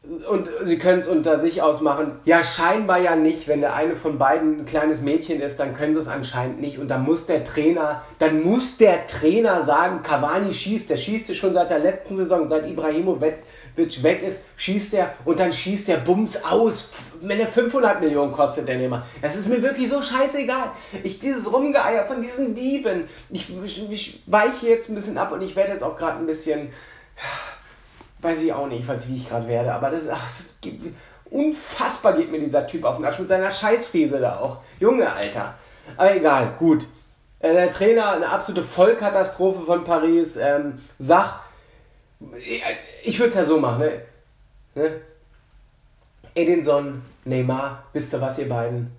und 0.01 0.49
sie 0.63 0.77
können 0.77 1.01
es 1.01 1.09
unter 1.09 1.37
sich 1.37 1.61
ausmachen. 1.61 2.13
Ja, 2.23 2.41
scheinbar 2.41 2.99
ja 2.99 3.17
nicht. 3.17 3.49
Wenn 3.49 3.59
der 3.59 3.75
eine 3.75 3.97
von 3.97 4.17
beiden 4.17 4.61
ein 4.61 4.65
kleines 4.65 5.01
Mädchen 5.01 5.41
ist, 5.41 5.59
dann 5.59 5.75
können 5.75 5.93
sie 5.93 5.99
es 5.99 6.07
anscheinend 6.07 6.61
nicht. 6.61 6.79
Und 6.79 6.87
dann 6.87 7.03
muss 7.03 7.25
der 7.25 7.43
Trainer, 7.43 8.01
dann 8.17 8.41
muss 8.41 8.77
der 8.77 9.07
Trainer 9.07 9.61
sagen, 9.63 10.01
Cavani 10.01 10.53
schießt. 10.53 10.89
Der 10.89 10.95
schießt 10.95 11.35
schon 11.35 11.53
seit 11.53 11.69
der 11.69 11.79
letzten 11.79 12.15
Saison, 12.15 12.47
seit 12.47 12.69
Ibrahimovic 12.69 13.39
weg 13.75 14.23
ist, 14.23 14.43
schießt 14.57 14.93
er 14.95 15.13
und 15.25 15.39
dann 15.39 15.51
schießt 15.51 15.89
der 15.89 15.97
Bums 15.97 16.43
aus. 16.45 16.93
Wenn 17.21 17.39
er 17.39 17.47
500 17.47 17.99
Millionen 17.99 18.31
kostet, 18.31 18.67
der 18.69 18.77
Nehmer. 18.77 19.05
Es 19.21 19.35
ist 19.35 19.49
mir 19.49 19.61
wirklich 19.61 19.89
so 19.89 20.01
scheißegal. 20.01 20.71
Ich 21.03 21.19
dieses 21.19 21.51
Rumgeeier 21.51 22.05
von 22.05 22.21
diesen 22.21 22.55
Dieben. 22.55 23.03
Ich, 23.29 23.49
ich, 23.65 23.91
ich 23.91 24.23
weiche 24.27 24.67
jetzt 24.67 24.89
ein 24.89 24.95
bisschen 24.95 25.17
ab 25.17 25.33
und 25.33 25.41
ich 25.41 25.57
werde 25.57 25.73
jetzt 25.73 25.83
auch 25.83 25.97
gerade 25.97 26.19
ein 26.19 26.25
bisschen 26.25 26.69
weiß 28.21 28.43
ich 28.43 28.53
auch 28.53 28.67
nicht, 28.67 28.87
weiß 28.87 29.07
wie 29.07 29.17
ich 29.17 29.27
gerade 29.27 29.47
werde, 29.47 29.73
aber 29.73 29.89
das, 29.89 30.09
ach, 30.09 30.21
das 30.21 30.59
geht, 30.61 30.79
unfassbar 31.29 32.13
geht 32.13 32.31
mir 32.31 32.39
dieser 32.39 32.67
Typ 32.67 32.83
auf 32.83 32.97
den 32.97 33.05
Arsch 33.05 33.19
mit 33.19 33.29
seiner 33.29 33.51
Scheißfriese 33.51 34.19
da 34.19 34.39
auch. 34.39 34.57
Junge, 34.79 35.11
Alter. 35.11 35.55
Aber 35.95 36.15
egal, 36.15 36.53
gut. 36.59 36.85
Äh, 37.39 37.53
der 37.53 37.71
Trainer, 37.71 38.11
eine 38.11 38.29
absolute 38.29 38.65
Vollkatastrophe 38.65 39.63
von 39.65 39.83
Paris. 39.83 40.37
Ähm, 40.37 40.79
Sach, 40.97 41.41
ich 43.03 43.17
würde 43.19 43.29
es 43.29 43.35
ja 43.35 43.45
so 43.45 43.59
machen, 43.59 43.79
ne? 43.79 44.01
ne? 44.75 45.01
Edinson, 46.35 47.01
Neymar, 47.25 47.83
wisst 47.93 48.13
ihr 48.13 48.21
was, 48.21 48.37
ihr 48.37 48.49
beiden? 48.49 48.91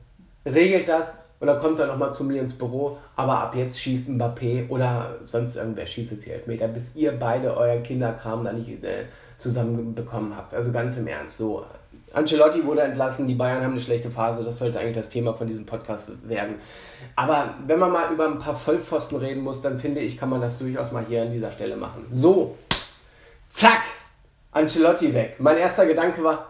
Regelt 0.44 0.88
das, 0.88 1.18
dann 1.46 1.58
kommt 1.58 1.78
er 1.78 1.86
nochmal 1.86 2.12
zu 2.12 2.24
mir 2.24 2.40
ins 2.42 2.56
Büro, 2.56 2.98
aber 3.16 3.38
ab 3.38 3.54
jetzt 3.56 3.80
schießt 3.80 4.10
Mbappé 4.10 4.68
oder 4.68 5.14
sonst 5.24 5.56
irgendwer 5.56 5.86
schießt 5.86 6.12
jetzt 6.12 6.26
die 6.26 6.30
Elfmeter, 6.30 6.68
bis 6.68 6.94
ihr 6.96 7.12
beide 7.12 7.56
euren 7.56 7.82
Kinderkram 7.82 8.44
da 8.44 8.52
nicht 8.52 8.84
äh, 8.84 9.04
zusammenbekommen 9.38 10.36
habt. 10.36 10.52
Also 10.52 10.70
ganz 10.70 10.98
im 10.98 11.06
Ernst. 11.06 11.38
So, 11.38 11.64
Ancelotti 12.12 12.64
wurde 12.64 12.82
entlassen, 12.82 13.28
die 13.28 13.34
Bayern 13.34 13.62
haben 13.62 13.72
eine 13.72 13.80
schlechte 13.80 14.10
Phase, 14.10 14.42
das 14.42 14.58
sollte 14.58 14.80
eigentlich 14.80 14.96
das 14.96 15.08
Thema 15.08 15.32
von 15.32 15.46
diesem 15.46 15.64
Podcast 15.64 16.10
werden. 16.28 16.56
Aber 17.16 17.54
wenn 17.66 17.78
man 17.78 17.92
mal 17.92 18.12
über 18.12 18.26
ein 18.26 18.38
paar 18.38 18.56
Vollpfosten 18.56 19.18
reden 19.18 19.42
muss, 19.42 19.62
dann 19.62 19.78
finde 19.78 20.00
ich, 20.00 20.18
kann 20.18 20.28
man 20.28 20.40
das 20.40 20.58
durchaus 20.58 20.92
mal 20.92 21.04
hier 21.06 21.22
an 21.22 21.32
dieser 21.32 21.50
Stelle 21.50 21.76
machen. 21.76 22.06
So, 22.10 22.56
zack, 23.48 23.82
Ancelotti 24.52 25.14
weg. 25.14 25.36
Mein 25.38 25.56
erster 25.56 25.86
Gedanke 25.86 26.24
war, 26.24 26.49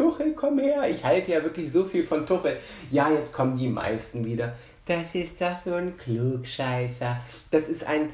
Tuchel, 0.00 0.32
komm 0.34 0.58
her. 0.58 0.88
Ich 0.88 1.04
halte 1.04 1.32
ja 1.32 1.42
wirklich 1.42 1.70
so 1.70 1.84
viel 1.84 2.02
von 2.02 2.26
Tuchel. 2.26 2.56
Ja, 2.90 3.10
jetzt 3.10 3.34
kommen 3.34 3.58
die 3.58 3.68
meisten 3.68 4.24
wieder. 4.24 4.54
Das 4.86 5.04
ist 5.12 5.42
doch 5.42 5.56
so 5.62 5.74
ein 5.74 5.98
Klugscheißer. 5.98 7.18
Das 7.50 7.68
ist 7.68 7.86
ein, 7.86 8.08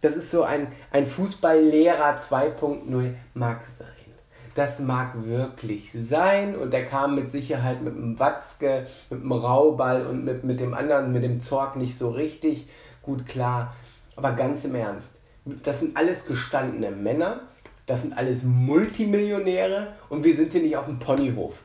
das 0.00 0.14
ist 0.14 0.30
so 0.30 0.44
ein, 0.44 0.68
ein 0.92 1.04
Fußballlehrer 1.04 2.16
2.0 2.16 3.14
mag 3.34 3.64
sein. 3.76 3.88
Das 4.54 4.78
mag 4.78 5.24
wirklich 5.24 5.90
sein 5.92 6.54
und 6.54 6.72
er 6.74 6.84
kam 6.84 7.16
mit 7.16 7.32
Sicherheit 7.32 7.82
mit 7.82 7.96
dem 7.96 8.20
Watzke, 8.20 8.86
mit 9.10 9.22
dem 9.22 9.32
Rauball 9.32 10.06
und 10.06 10.24
mit, 10.24 10.44
mit 10.44 10.60
dem 10.60 10.74
anderen, 10.74 11.10
mit 11.10 11.24
dem 11.24 11.40
Zorg 11.40 11.74
nicht 11.74 11.98
so 11.98 12.10
richtig 12.10 12.68
gut 13.02 13.26
klar. 13.26 13.74
Aber 14.14 14.32
ganz 14.32 14.64
im 14.64 14.76
Ernst, 14.76 15.18
das 15.44 15.80
sind 15.80 15.96
alles 15.96 16.26
gestandene 16.26 16.92
Männer, 16.92 17.40
das 17.92 18.00
sind 18.00 18.16
alles 18.16 18.42
Multimillionäre 18.42 19.88
und 20.08 20.24
wir 20.24 20.34
sind 20.34 20.50
hier 20.50 20.62
nicht 20.62 20.78
auf 20.78 20.86
dem 20.86 20.98
Ponyhof. 20.98 21.56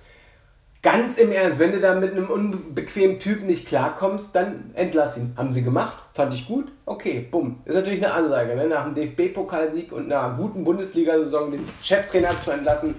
Ganz 0.82 1.18
im 1.18 1.32
Ernst, 1.32 1.58
wenn 1.58 1.72
du 1.72 1.80
da 1.80 1.96
mit 1.96 2.12
einem 2.12 2.30
unbequemen 2.30 3.18
Typen 3.18 3.48
nicht 3.48 3.66
klarkommst, 3.66 4.36
dann 4.36 4.72
entlass 4.74 5.16
ihn. 5.16 5.34
Haben 5.38 5.52
sie 5.52 5.64
gemacht, 5.64 5.98
fand 6.12 6.34
ich 6.34 6.46
gut, 6.46 6.70
okay, 6.86 7.26
bumm. 7.32 7.62
Ist 7.64 7.76
natürlich 7.76 8.04
eine 8.04 8.14
Ansage, 8.14 8.58
ne? 8.58 8.68
nach 8.68 8.84
dem 8.84 8.94
DFB-Pokalsieg 8.94 9.94
und 9.94 10.12
einer 10.12 10.36
guten 10.36 10.66
Bundesliga-Saison 10.66 11.50
den 11.50 11.66
Cheftrainer 11.82 12.38
zu 12.42 12.52
entlassen, 12.52 12.96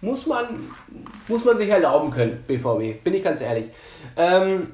muss 0.00 0.24
man, 0.26 0.70
muss 1.26 1.44
man 1.44 1.58
sich 1.58 1.68
erlauben 1.68 2.12
können, 2.12 2.44
BVB, 2.46 3.02
bin 3.02 3.14
ich 3.14 3.24
ganz 3.24 3.40
ehrlich. 3.40 3.70
Ähm, 4.16 4.68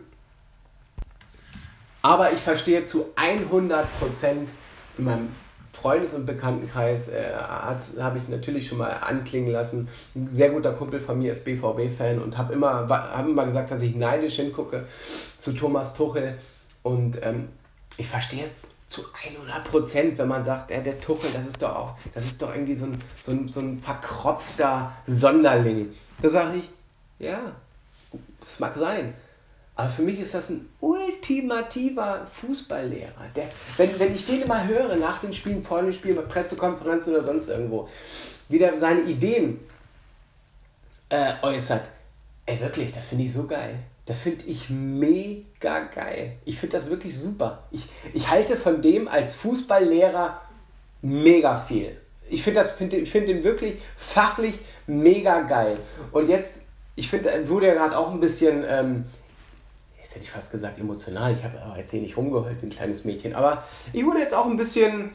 aber 2.03 2.33
ich 2.33 2.41
verstehe 2.41 2.85
zu 2.85 3.15
100% 3.17 3.87
in 4.99 5.05
meinem 5.05 5.31
Freundes- 5.73 6.15
und 6.15 6.27
Bekanntenkreis 6.27 7.09
äh, 7.09 7.33
habe 7.35 8.19
ich 8.19 8.29
natürlich 8.29 8.69
schon 8.69 8.79
mal 8.79 8.91
anklingen 8.91 9.53
lassen. 9.53 9.89
Ein 10.15 10.29
sehr 10.29 10.51
guter 10.51 10.73
Kumpel 10.73 11.01
von 11.01 11.19
mir 11.19 11.33
ist 11.33 11.45
BVB-Fan 11.45 12.21
und 12.21 12.37
habe 12.37 12.53
immer, 12.53 12.89
hab 12.89 13.27
immer 13.27 13.47
gesagt, 13.47 13.71
dass 13.71 13.81
ich 13.83 13.95
neidisch 13.95 14.37
hingucke 14.37 14.87
zu 15.39 15.53
Thomas 15.53 15.95
Tuchel. 15.95 16.37
Und 16.83 17.19
ähm, 17.23 17.49
ich 17.97 18.09
verstehe 18.09 18.47
zu 18.89 19.03
100 19.37 19.65
Prozent, 19.65 20.19
wenn 20.19 20.29
man 20.29 20.45
sagt, 20.45 20.71
äh, 20.73 20.83
der 20.83 21.01
Tuchel, 21.01 21.31
das 21.33 21.47
ist 21.47 21.63
doch 21.63 21.77
auch, 21.77 21.95
das 22.13 22.25
ist 22.25 22.43
doch 22.43 22.53
irgendwie 22.53 22.75
so 22.75 22.87
ein, 22.87 23.01
so 23.21 23.31
ein, 23.31 23.49
so 23.49 23.61
ein 23.61 23.81
verkropfter 23.81 24.93
Sonderling. 25.07 25.91
Da 26.21 26.29
sage 26.29 26.59
ich, 26.59 26.69
ja, 27.25 27.53
das 28.41 28.59
mag 28.59 28.75
sein. 28.77 29.15
Aber 29.81 29.89
für 29.89 30.03
mich 30.03 30.21
ist 30.21 30.35
das 30.35 30.51
ein 30.51 30.69
ultimativer 30.81 32.27
Fußballlehrer. 32.35 33.31
Der, 33.35 33.49
wenn, 33.79 33.99
wenn 33.99 34.15
ich 34.15 34.27
den 34.27 34.43
immer 34.43 34.69
höre, 34.69 34.95
nach 34.97 35.21
den 35.21 35.33
Spielen, 35.33 35.63
vor 35.63 35.81
den 35.81 35.95
Spielen, 35.95 36.17
bei 36.17 36.23
Pressekonferenzen 36.23 37.15
oder 37.15 37.25
sonst 37.25 37.49
irgendwo, 37.49 37.89
wie 38.51 38.59
der 38.59 38.77
seine 38.77 39.01
Ideen 39.01 39.59
äh, 41.09 41.33
äußert, 41.41 41.81
ey, 42.45 42.61
wirklich, 42.61 42.93
das 42.93 43.07
finde 43.07 43.25
ich 43.25 43.33
so 43.33 43.47
geil. 43.47 43.77
Das 44.05 44.19
finde 44.19 44.45
ich 44.45 44.69
mega 44.69 45.85
geil. 45.85 46.33
Ich 46.45 46.59
finde 46.59 46.77
das 46.77 46.91
wirklich 46.91 47.19
super. 47.19 47.63
Ich, 47.71 47.87
ich 48.13 48.29
halte 48.29 48.59
von 48.59 48.83
dem 48.83 49.09
als 49.09 49.35
Fußballlehrer 49.35 50.43
mega 51.01 51.59
viel. 51.59 51.97
Ich 52.29 52.43
finde 52.43 52.63
find, 52.65 53.09
find 53.09 53.29
den 53.29 53.45
wirklich 53.45 53.81
fachlich 53.97 54.57
mega 54.87 55.41
geil. 55.41 55.79
Und 56.13 56.29
jetzt, 56.29 56.69
ich 56.97 57.09
finde, 57.09 57.49
wurde 57.49 57.69
ja 57.69 57.73
gerade 57.73 57.97
auch 57.97 58.11
ein 58.11 58.21
bisschen. 58.21 58.63
Ähm, 58.69 59.05
jetzt 60.11 60.17
hätte 60.17 60.25
ich 60.25 60.33
fast 60.33 60.51
gesagt 60.51 60.77
emotional, 60.81 61.33
ich 61.33 61.45
habe 61.45 61.57
jetzt 61.79 61.93
hier 61.93 62.01
nicht 62.01 62.17
rumgeheult 62.17 62.61
wie 62.61 62.67
ein 62.67 62.71
kleines 62.71 63.05
Mädchen, 63.05 63.33
aber 63.33 63.63
ich 63.93 64.05
wurde 64.05 64.19
jetzt 64.19 64.35
auch 64.35 64.47
ein 64.47 64.57
bisschen 64.57 65.13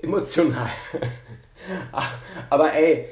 emotional. 0.00 0.70
aber 2.50 2.72
ey, 2.74 3.08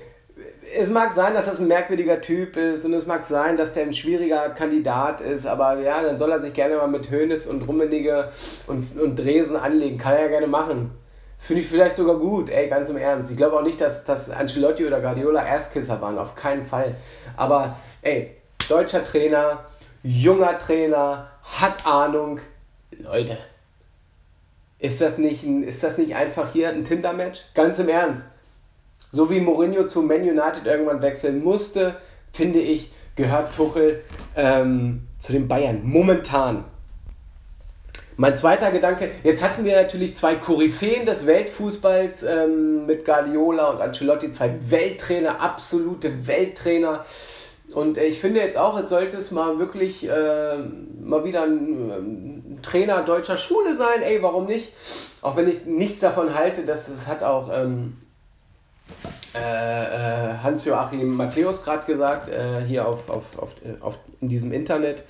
es 0.78 0.88
mag 0.88 1.12
sein, 1.12 1.34
dass 1.34 1.46
das 1.46 1.58
ein 1.58 1.66
merkwürdiger 1.66 2.20
Typ 2.20 2.56
ist 2.56 2.84
und 2.84 2.94
es 2.94 3.04
mag 3.04 3.24
sein, 3.24 3.56
dass 3.56 3.74
der 3.74 3.82
ein 3.82 3.92
schwieriger 3.92 4.50
Kandidat 4.50 5.20
ist, 5.20 5.44
aber 5.44 5.80
ja, 5.80 6.04
dann 6.04 6.18
soll 6.18 6.30
er 6.30 6.40
sich 6.40 6.52
gerne 6.52 6.76
mal 6.76 6.86
mit 6.86 7.10
Hönes 7.10 7.48
und 7.48 7.62
Rummenige 7.62 8.30
und, 8.68 8.96
und 8.96 9.16
Dresen 9.16 9.56
anlegen. 9.56 9.98
Kann 9.98 10.12
er 10.12 10.22
ja 10.22 10.28
gerne 10.28 10.46
machen. 10.46 10.92
Finde 11.40 11.62
ich 11.62 11.68
vielleicht 11.68 11.96
sogar 11.96 12.16
gut, 12.16 12.48
ey, 12.48 12.68
ganz 12.68 12.88
im 12.90 12.96
Ernst. 12.96 13.32
Ich 13.32 13.36
glaube 13.36 13.56
auch 13.56 13.64
nicht, 13.64 13.80
dass, 13.80 14.04
dass 14.04 14.30
Ancelotti 14.30 14.86
oder 14.86 15.00
Guardiola 15.00 15.44
Erstkisser 15.44 16.00
waren, 16.00 16.16
auf 16.16 16.36
keinen 16.36 16.64
Fall. 16.64 16.94
Aber 17.36 17.76
ey, 18.02 18.36
deutscher 18.68 19.04
Trainer, 19.04 19.64
junger 20.02 20.58
Trainer, 20.58 21.30
hat 21.42 21.86
Ahnung. 21.86 22.40
Leute, 22.98 23.38
ist 24.78 25.00
das 25.00 25.18
nicht, 25.18 25.44
ein, 25.44 25.62
ist 25.62 25.82
das 25.82 25.98
nicht 25.98 26.14
einfach 26.14 26.52
hier 26.52 26.70
ein 26.70 26.84
Tinder-Match? 26.84 27.40
Ganz 27.54 27.78
im 27.78 27.88
Ernst. 27.88 28.24
So 29.10 29.28
wie 29.30 29.40
Mourinho 29.40 29.86
zu 29.86 30.02
Man 30.02 30.22
United 30.22 30.64
irgendwann 30.64 31.02
wechseln 31.02 31.42
musste, 31.42 31.96
finde 32.32 32.60
ich, 32.60 32.92
gehört 33.16 33.54
Tuchel 33.54 34.02
ähm, 34.36 35.06
zu 35.18 35.32
den 35.32 35.48
Bayern. 35.48 35.80
Momentan. 35.82 36.64
Mein 38.16 38.36
zweiter 38.36 38.70
Gedanke, 38.70 39.10
jetzt 39.24 39.42
hatten 39.42 39.64
wir 39.64 39.80
natürlich 39.80 40.14
zwei 40.14 40.34
Koryphäen 40.34 41.06
des 41.06 41.26
Weltfußballs 41.26 42.22
ähm, 42.22 42.86
mit 42.86 43.04
Guardiola 43.04 43.70
und 43.70 43.80
Ancelotti, 43.80 44.30
zwei 44.30 44.54
Welttrainer, 44.68 45.40
absolute 45.40 46.26
Welttrainer. 46.26 47.04
Und 47.72 47.98
äh, 47.98 48.04
ich 48.06 48.20
finde 48.20 48.40
jetzt 48.40 48.56
auch, 48.56 48.78
jetzt 48.78 48.90
sollte 48.90 49.16
es 49.16 49.30
mal 49.30 49.58
wirklich 49.58 50.08
äh, 50.08 50.56
mal 51.00 51.24
wieder 51.24 51.44
ein, 51.44 51.90
ein, 51.90 52.58
Trainer 52.62 53.02
deutscher 53.02 53.36
Schule 53.36 53.74
sein. 53.74 54.02
Ey, 54.02 54.22
warum 54.22 54.46
nicht? 54.46 54.68
Auch 55.22 55.36
wenn 55.36 55.48
ich 55.48 55.64
nichts 55.64 56.00
davon 56.00 56.34
halte, 56.34 56.64
dass 56.66 56.88
es 56.88 57.06
hat 57.06 57.22
auch 57.22 57.50
ähm, 57.52 57.96
äh, 59.34 59.38
äh 59.38 60.38
Hans-Joachim 60.42 61.16
Matthäus 61.16 61.64
gerade 61.64 61.86
gesagt, 61.86 62.28
äh, 62.28 62.62
hier 62.66 62.86
auf, 62.86 63.08
auf, 63.08 63.24
auf, 63.38 63.50
auf, 63.80 63.98
in 64.20 64.28
diesem 64.28 64.52
Internet, 64.52 65.04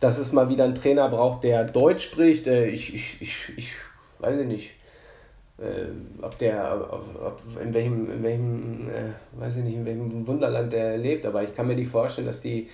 dass 0.00 0.18
es 0.18 0.32
mal 0.32 0.48
wieder 0.48 0.64
einen 0.64 0.74
Trainer 0.74 1.08
braucht, 1.08 1.44
der 1.44 1.64
Deutsch 1.64 2.04
spricht. 2.04 2.48
Äh, 2.48 2.66
ich, 2.66 2.94
ich, 2.94 3.22
ich, 3.22 3.36
ich 3.56 3.72
weiß 4.18 4.44
nicht 4.44 4.70
äh, 5.58 6.22
ob 6.22 6.38
der, 6.38 6.88
ob, 6.90 7.04
ob, 7.22 7.62
in 7.62 7.72
welchem, 7.72 8.10
in 8.10 8.22
welchem, 8.22 8.88
äh, 8.88 9.40
weiß 9.40 9.58
ich 9.58 9.64
nicht, 9.64 9.76
in 9.76 9.86
welchem 9.86 10.26
Wunderland 10.26 10.72
der 10.72 10.98
lebt, 10.98 11.26
aber 11.26 11.42
ich 11.42 11.54
kann 11.54 11.66
mir 11.66 11.76
nicht 11.76 11.90
vorstellen, 11.90 12.26
dass 12.26 12.40
die, 12.40 12.68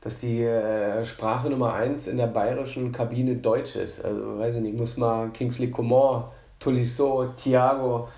dass 0.00 0.20
die 0.20 0.42
äh, 0.42 1.04
Sprache 1.04 1.48
Nummer 1.48 1.74
1 1.74 2.08
in 2.08 2.16
der 2.16 2.26
bayerischen 2.26 2.92
Kabine 2.92 3.36
Deutsch 3.36 3.76
ist. 3.76 4.04
Also 4.04 4.38
weiß 4.38 4.56
ich 4.56 4.62
nicht, 4.62 4.76
muss 4.76 4.96
mal 4.96 5.30
Kingsley 5.30 5.70
Coman, 5.70 6.24
Tolisso, 6.58 7.32
Thiago, 7.36 8.08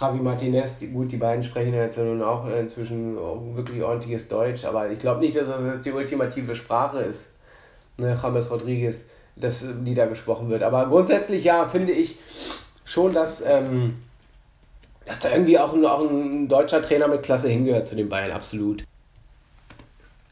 Javi 0.00 0.18
Martinez, 0.20 0.78
die, 0.78 0.88
gut, 0.88 1.10
die 1.10 1.16
beiden 1.16 1.42
sprechen 1.42 1.74
ja 1.74 1.82
jetzt 1.82 1.98
nun 1.98 2.22
auch 2.22 2.48
inzwischen 2.48 3.16
wirklich 3.56 3.82
ordentliches 3.82 4.28
Deutsch, 4.28 4.64
aber 4.64 4.90
ich 4.90 4.98
glaube 4.98 5.20
nicht, 5.20 5.36
dass 5.36 5.48
das 5.48 5.64
jetzt 5.64 5.84
die 5.84 5.92
ultimative 5.92 6.54
Sprache 6.54 7.00
ist, 7.00 7.32
ne, 7.96 8.16
James 8.22 8.48
Rodriguez, 8.50 9.06
dass 9.34 9.64
die 9.84 9.94
da 9.94 10.06
gesprochen 10.06 10.48
wird. 10.50 10.62
Aber 10.62 10.86
grundsätzlich 10.86 11.44
ja, 11.44 11.66
finde 11.66 11.92
ich, 11.92 12.16
schon, 12.88 13.12
dass, 13.12 13.44
ähm, 13.44 13.98
dass 15.04 15.20
da 15.20 15.30
irgendwie 15.30 15.58
auch 15.58 15.72
ein, 15.74 15.84
auch 15.84 16.00
ein 16.00 16.48
deutscher 16.48 16.82
Trainer 16.82 17.06
mit 17.06 17.22
Klasse 17.22 17.48
hingehört 17.48 17.86
zu 17.86 17.94
den 17.94 18.08
Bayern, 18.08 18.32
absolut. 18.32 18.84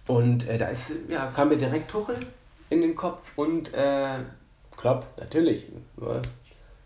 Und 0.06 0.48
äh, 0.48 0.56
da 0.56 0.68
ist, 0.68 1.10
ja, 1.10 1.26
kam 1.34 1.50
mir 1.50 1.56
direkt 1.56 1.90
Tuchel 1.90 2.16
in 2.70 2.80
den 2.80 2.96
Kopf 2.96 3.32
und 3.36 3.72
äh, 3.74 4.18
Klopp, 4.76 5.06
natürlich. 5.18 5.66
Ja, 6.00 6.22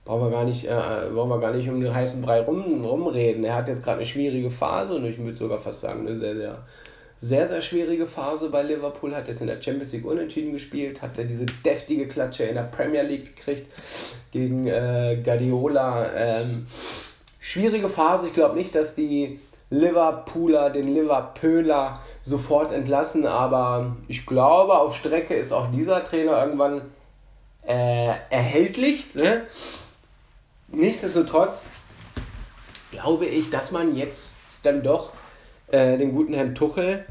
brauchen 0.04 0.22
wir 0.22 0.30
gar 0.30 0.44
nicht, 0.44 0.64
äh, 0.64 1.08
brauchen 1.12 1.30
wir 1.30 1.38
gar 1.38 1.52
nicht 1.52 1.68
um 1.68 1.80
den 1.80 1.94
heißen 1.94 2.20
Brei 2.22 2.40
rum, 2.40 2.84
rumreden. 2.84 3.44
Er 3.44 3.54
hat 3.54 3.68
jetzt 3.68 3.84
gerade 3.84 3.98
eine 3.98 4.06
schwierige 4.06 4.50
Phase 4.50 4.94
und 4.94 5.04
ich 5.04 5.18
würde 5.18 5.36
sogar 5.36 5.58
fast 5.58 5.82
sagen, 5.82 6.06
eine 6.06 6.18
sehr, 6.18 6.34
sehr, 6.34 6.58
sehr, 7.20 7.46
sehr 7.46 7.60
schwierige 7.60 8.06
Phase 8.06 8.48
bei 8.48 8.62
Liverpool. 8.62 9.14
Hat 9.14 9.28
jetzt 9.28 9.42
in 9.42 9.46
der 9.46 9.60
Champions 9.60 9.92
League 9.92 10.06
unentschieden 10.06 10.52
gespielt, 10.52 11.02
hat 11.02 11.18
er 11.18 11.24
diese 11.24 11.46
deftige 11.46 12.08
Klatsche 12.08 12.44
in 12.44 12.54
der 12.54 12.62
Premier 12.62 13.02
League 13.02 13.36
gekriegt 13.36 13.70
gegen 14.32 14.66
äh, 14.66 15.20
Guardiola. 15.22 16.12
Ähm, 16.14 16.64
schwierige 17.38 17.90
Phase. 17.90 18.28
Ich 18.28 18.32
glaube 18.32 18.56
nicht, 18.56 18.74
dass 18.74 18.94
die 18.94 19.38
Liverpooler 19.68 20.70
den 20.70 20.94
Liverpooler 20.94 22.00
sofort 22.22 22.72
entlassen, 22.72 23.26
aber 23.26 23.96
ich 24.08 24.26
glaube, 24.26 24.76
auf 24.78 24.96
Strecke 24.96 25.34
ist 25.34 25.52
auch 25.52 25.70
dieser 25.70 26.04
Trainer 26.04 26.42
irgendwann 26.44 26.82
äh, 27.66 28.14
erhältlich. 28.30 29.14
Ne? 29.14 29.42
Nichtsdestotrotz 30.68 31.66
glaube 32.90 33.26
ich, 33.26 33.50
dass 33.50 33.70
man 33.70 33.94
jetzt 33.94 34.38
dann 34.62 34.82
doch 34.82 35.12
äh, 35.70 35.98
den 35.98 36.14
guten 36.14 36.34
Herrn 36.34 36.54
Tuchel 36.54 37.04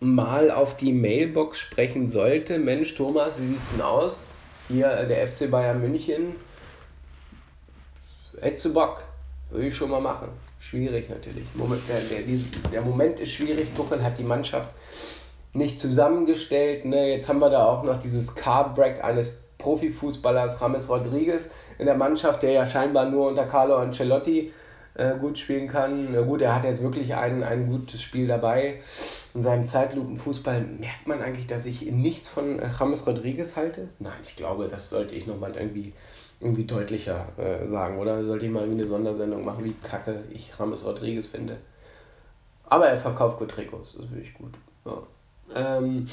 mal 0.00 0.50
auf 0.50 0.76
die 0.76 0.92
Mailbox 0.92 1.58
sprechen 1.58 2.08
sollte. 2.08 2.58
Mensch, 2.58 2.94
Thomas, 2.94 3.30
wie 3.38 3.48
sieht's 3.48 3.70
denn 3.70 3.82
aus? 3.82 4.20
hier 4.68 4.90
äh, 4.90 5.06
der 5.06 5.28
FC 5.28 5.50
Bayern 5.50 5.80
München, 5.80 6.34
hättest 8.40 8.66
du 8.66 8.74
Bock? 8.74 9.04
Würde 9.50 9.66
ich 9.66 9.76
schon 9.76 9.90
mal 9.90 10.00
machen. 10.00 10.28
Schwierig 10.58 11.10
natürlich. 11.10 11.44
Moment, 11.54 11.82
der, 11.88 12.00
der, 12.00 12.38
der 12.72 12.82
Moment 12.82 13.20
ist 13.20 13.32
schwierig. 13.32 13.74
Tuchel 13.76 14.02
hat 14.02 14.18
die 14.18 14.22
Mannschaft 14.22 14.70
nicht 15.52 15.78
zusammengestellt. 15.78 16.84
Ne? 16.84 17.10
Jetzt 17.10 17.28
haben 17.28 17.40
wir 17.40 17.50
da 17.50 17.66
auch 17.66 17.82
noch 17.82 17.98
dieses 17.98 18.34
Car-Break 18.34 19.04
eines 19.04 19.38
Profifußballers 19.58 20.60
Rames 20.60 20.88
Rodriguez 20.88 21.50
in 21.78 21.86
der 21.86 21.96
Mannschaft, 21.96 22.42
der 22.42 22.52
ja 22.52 22.66
scheinbar 22.66 23.10
nur 23.10 23.28
unter 23.28 23.44
Carlo 23.44 23.76
Ancelotti 23.76 24.52
äh, 24.94 25.16
gut 25.18 25.38
spielen 25.38 25.68
kann. 25.68 26.12
Na 26.12 26.22
gut, 26.22 26.42
er 26.42 26.54
hat 26.54 26.64
jetzt 26.64 26.82
wirklich 26.82 27.14
ein, 27.14 27.42
ein 27.42 27.68
gutes 27.68 28.02
Spiel 28.02 28.26
dabei. 28.26 28.80
In 29.34 29.42
seinem 29.42 29.66
Zeitlupenfußball 29.66 30.60
merkt 30.60 31.06
man 31.06 31.22
eigentlich, 31.22 31.46
dass 31.46 31.64
ich 31.64 31.82
nichts 31.82 32.28
von 32.28 32.58
äh, 32.58 32.68
James 32.78 33.06
Rodriguez 33.06 33.56
halte. 33.56 33.88
Nein, 33.98 34.18
ich 34.22 34.36
glaube, 34.36 34.68
das 34.68 34.90
sollte 34.90 35.14
ich 35.14 35.26
nochmal 35.26 35.56
irgendwie, 35.56 35.92
irgendwie 36.40 36.64
deutlicher 36.64 37.26
äh, 37.38 37.68
sagen. 37.68 37.98
Oder 37.98 38.22
sollte 38.24 38.46
ich 38.46 38.52
mal 38.52 38.64
eine 38.64 38.86
Sondersendung 38.86 39.44
machen, 39.44 39.64
wie 39.64 39.74
kacke 39.82 40.24
ich 40.30 40.52
James 40.58 40.84
Rodriguez 40.84 41.26
finde. 41.26 41.56
Aber 42.66 42.86
er 42.86 42.96
verkauft 42.96 43.38
gut 43.38 43.50
Trikots, 43.50 43.94
das 43.98 44.06
finde 44.06 44.22
ich 44.22 44.34
gut. 44.34 44.54
Ja. 44.84 45.02
Ähm, 45.54 46.06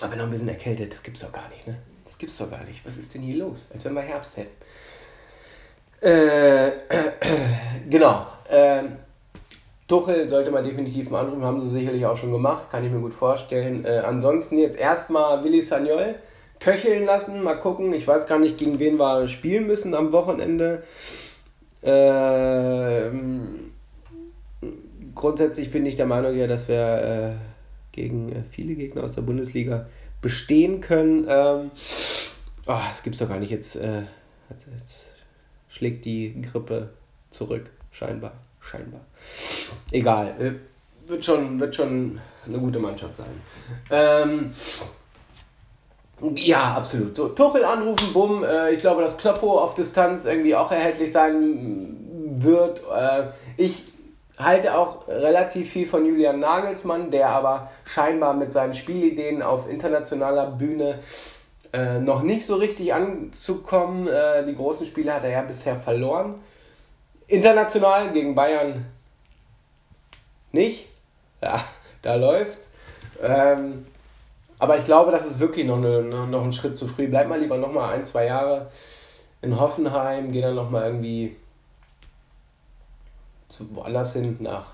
aber 0.00 0.16
noch 0.16 0.24
ein 0.24 0.30
bisschen 0.30 0.48
erkältet, 0.48 0.92
das 0.92 1.02
gibt's 1.02 1.20
doch 1.20 1.32
gar 1.32 1.48
nicht, 1.48 1.66
ne? 1.66 1.76
Das 2.04 2.18
gibt's 2.18 2.36
doch 2.36 2.50
gar 2.50 2.62
nicht. 2.64 2.84
Was 2.84 2.96
ist 2.96 3.14
denn 3.14 3.22
hier 3.22 3.36
los? 3.36 3.68
Als 3.72 3.84
wenn 3.84 3.94
wir 3.94 4.02
Herbst 4.02 4.36
hätten. 4.36 4.54
Äh, 6.04 6.70
genau. 7.90 8.26
Äh, 8.48 8.82
Tuchel 9.88 10.28
sollte 10.28 10.50
man 10.50 10.64
definitiv 10.64 11.10
mal 11.10 11.20
anrufen, 11.20 11.44
haben 11.44 11.60
sie 11.60 11.70
sicherlich 11.70 12.04
auch 12.04 12.16
schon 12.16 12.32
gemacht, 12.32 12.70
kann 12.70 12.84
ich 12.84 12.90
mir 12.90 13.00
gut 13.00 13.14
vorstellen. 13.14 13.84
Äh, 13.84 14.02
ansonsten 14.04 14.58
jetzt 14.58 14.78
erstmal 14.78 15.44
Willi 15.44 15.62
Sagnol 15.62 16.16
köcheln 16.60 17.04
lassen, 17.04 17.42
mal 17.42 17.54
gucken. 17.54 17.92
Ich 17.92 18.06
weiß 18.06 18.26
gar 18.26 18.38
nicht, 18.38 18.58
gegen 18.58 18.78
wen 18.78 18.98
wir 18.98 19.28
spielen 19.28 19.66
müssen 19.66 19.94
am 19.94 20.12
Wochenende. 20.12 20.82
Äh, 21.82 23.10
grundsätzlich 25.14 25.70
bin 25.70 25.86
ich 25.86 25.96
der 25.96 26.06
Meinung, 26.06 26.36
ja, 26.36 26.46
dass 26.46 26.68
wir 26.68 26.76
äh, 26.76 27.30
gegen 27.92 28.30
äh, 28.30 28.42
viele 28.50 28.74
Gegner 28.74 29.04
aus 29.04 29.12
der 29.12 29.22
Bundesliga 29.22 29.86
bestehen 30.20 30.80
können. 30.80 31.26
Ähm, 31.28 31.70
oh, 32.66 32.80
das 32.88 33.02
gibt's 33.02 33.18
doch 33.18 33.28
gar 33.28 33.38
nicht. 33.38 33.50
Jetzt, 33.50 33.76
äh, 33.76 34.02
jetzt 34.50 35.03
schlägt 35.74 36.04
die 36.04 36.40
Grippe 36.40 36.90
zurück, 37.30 37.70
scheinbar 37.90 38.32
scheinbar. 38.70 39.00
Egal, 39.90 40.34
äh, 40.38 41.08
wird 41.08 41.24
schon, 41.24 41.60
wird 41.60 41.74
schon 41.74 42.20
eine 42.46 42.58
gute 42.58 42.78
Mannschaft 42.78 43.16
sein. 43.16 43.42
Ähm, 43.90 44.50
ja, 46.36 46.74
absolut. 46.74 47.14
So, 47.16 47.28
Tuchel 47.28 47.64
anrufen, 47.64 48.12
bumm. 48.12 48.44
Äh, 48.44 48.72
ich 48.72 48.80
glaube, 48.80 49.02
dass 49.02 49.18
Kloppo 49.18 49.58
auf 49.60 49.74
Distanz 49.74 50.24
irgendwie 50.24 50.54
auch 50.54 50.70
erhältlich 50.70 51.12
sein 51.12 51.96
wird. 52.36 52.80
Äh, 52.94 53.24
ich 53.56 53.92
halte 54.38 54.76
auch 54.76 55.06
relativ 55.06 55.70
viel 55.70 55.86
von 55.86 56.06
Julian 56.06 56.40
Nagelsmann, 56.40 57.10
der 57.10 57.28
aber 57.28 57.70
scheinbar 57.84 58.34
mit 58.34 58.52
seinen 58.52 58.74
Spielideen 58.74 59.42
auf 59.42 59.68
internationaler 59.68 60.50
Bühne 60.50 60.98
äh, 61.74 61.98
noch 61.98 62.22
nicht 62.22 62.46
so 62.46 62.54
richtig 62.54 62.94
anzukommen. 62.94 64.06
Äh, 64.06 64.46
die 64.46 64.54
großen 64.54 64.86
Spiele 64.86 65.12
hat 65.12 65.24
er 65.24 65.30
ja 65.30 65.42
bisher 65.42 65.74
verloren. 65.74 66.36
International 67.26 68.12
gegen 68.12 68.36
Bayern 68.36 68.86
nicht. 70.52 70.86
Ja, 71.42 71.64
da 72.02 72.14
läuft's. 72.14 72.70
Ähm, 73.20 73.86
aber 74.60 74.78
ich 74.78 74.84
glaube, 74.84 75.10
das 75.10 75.26
ist 75.26 75.40
wirklich 75.40 75.66
noch, 75.66 75.78
eine, 75.78 76.02
noch 76.02 76.44
ein 76.44 76.52
Schritt 76.52 76.76
zu 76.76 76.86
früh. 76.86 77.08
Bleib 77.08 77.28
mal 77.28 77.40
lieber 77.40 77.58
noch 77.58 77.72
mal 77.72 77.92
ein, 77.92 78.04
zwei 78.04 78.26
Jahre 78.26 78.70
in 79.42 79.58
Hoffenheim, 79.58 80.30
geh 80.30 80.40
dann 80.40 80.54
noch 80.54 80.70
mal 80.70 80.86
irgendwie 80.86 81.36
zu 83.48 83.74
woanders 83.74 84.12
hin, 84.12 84.36
nach 84.38 84.66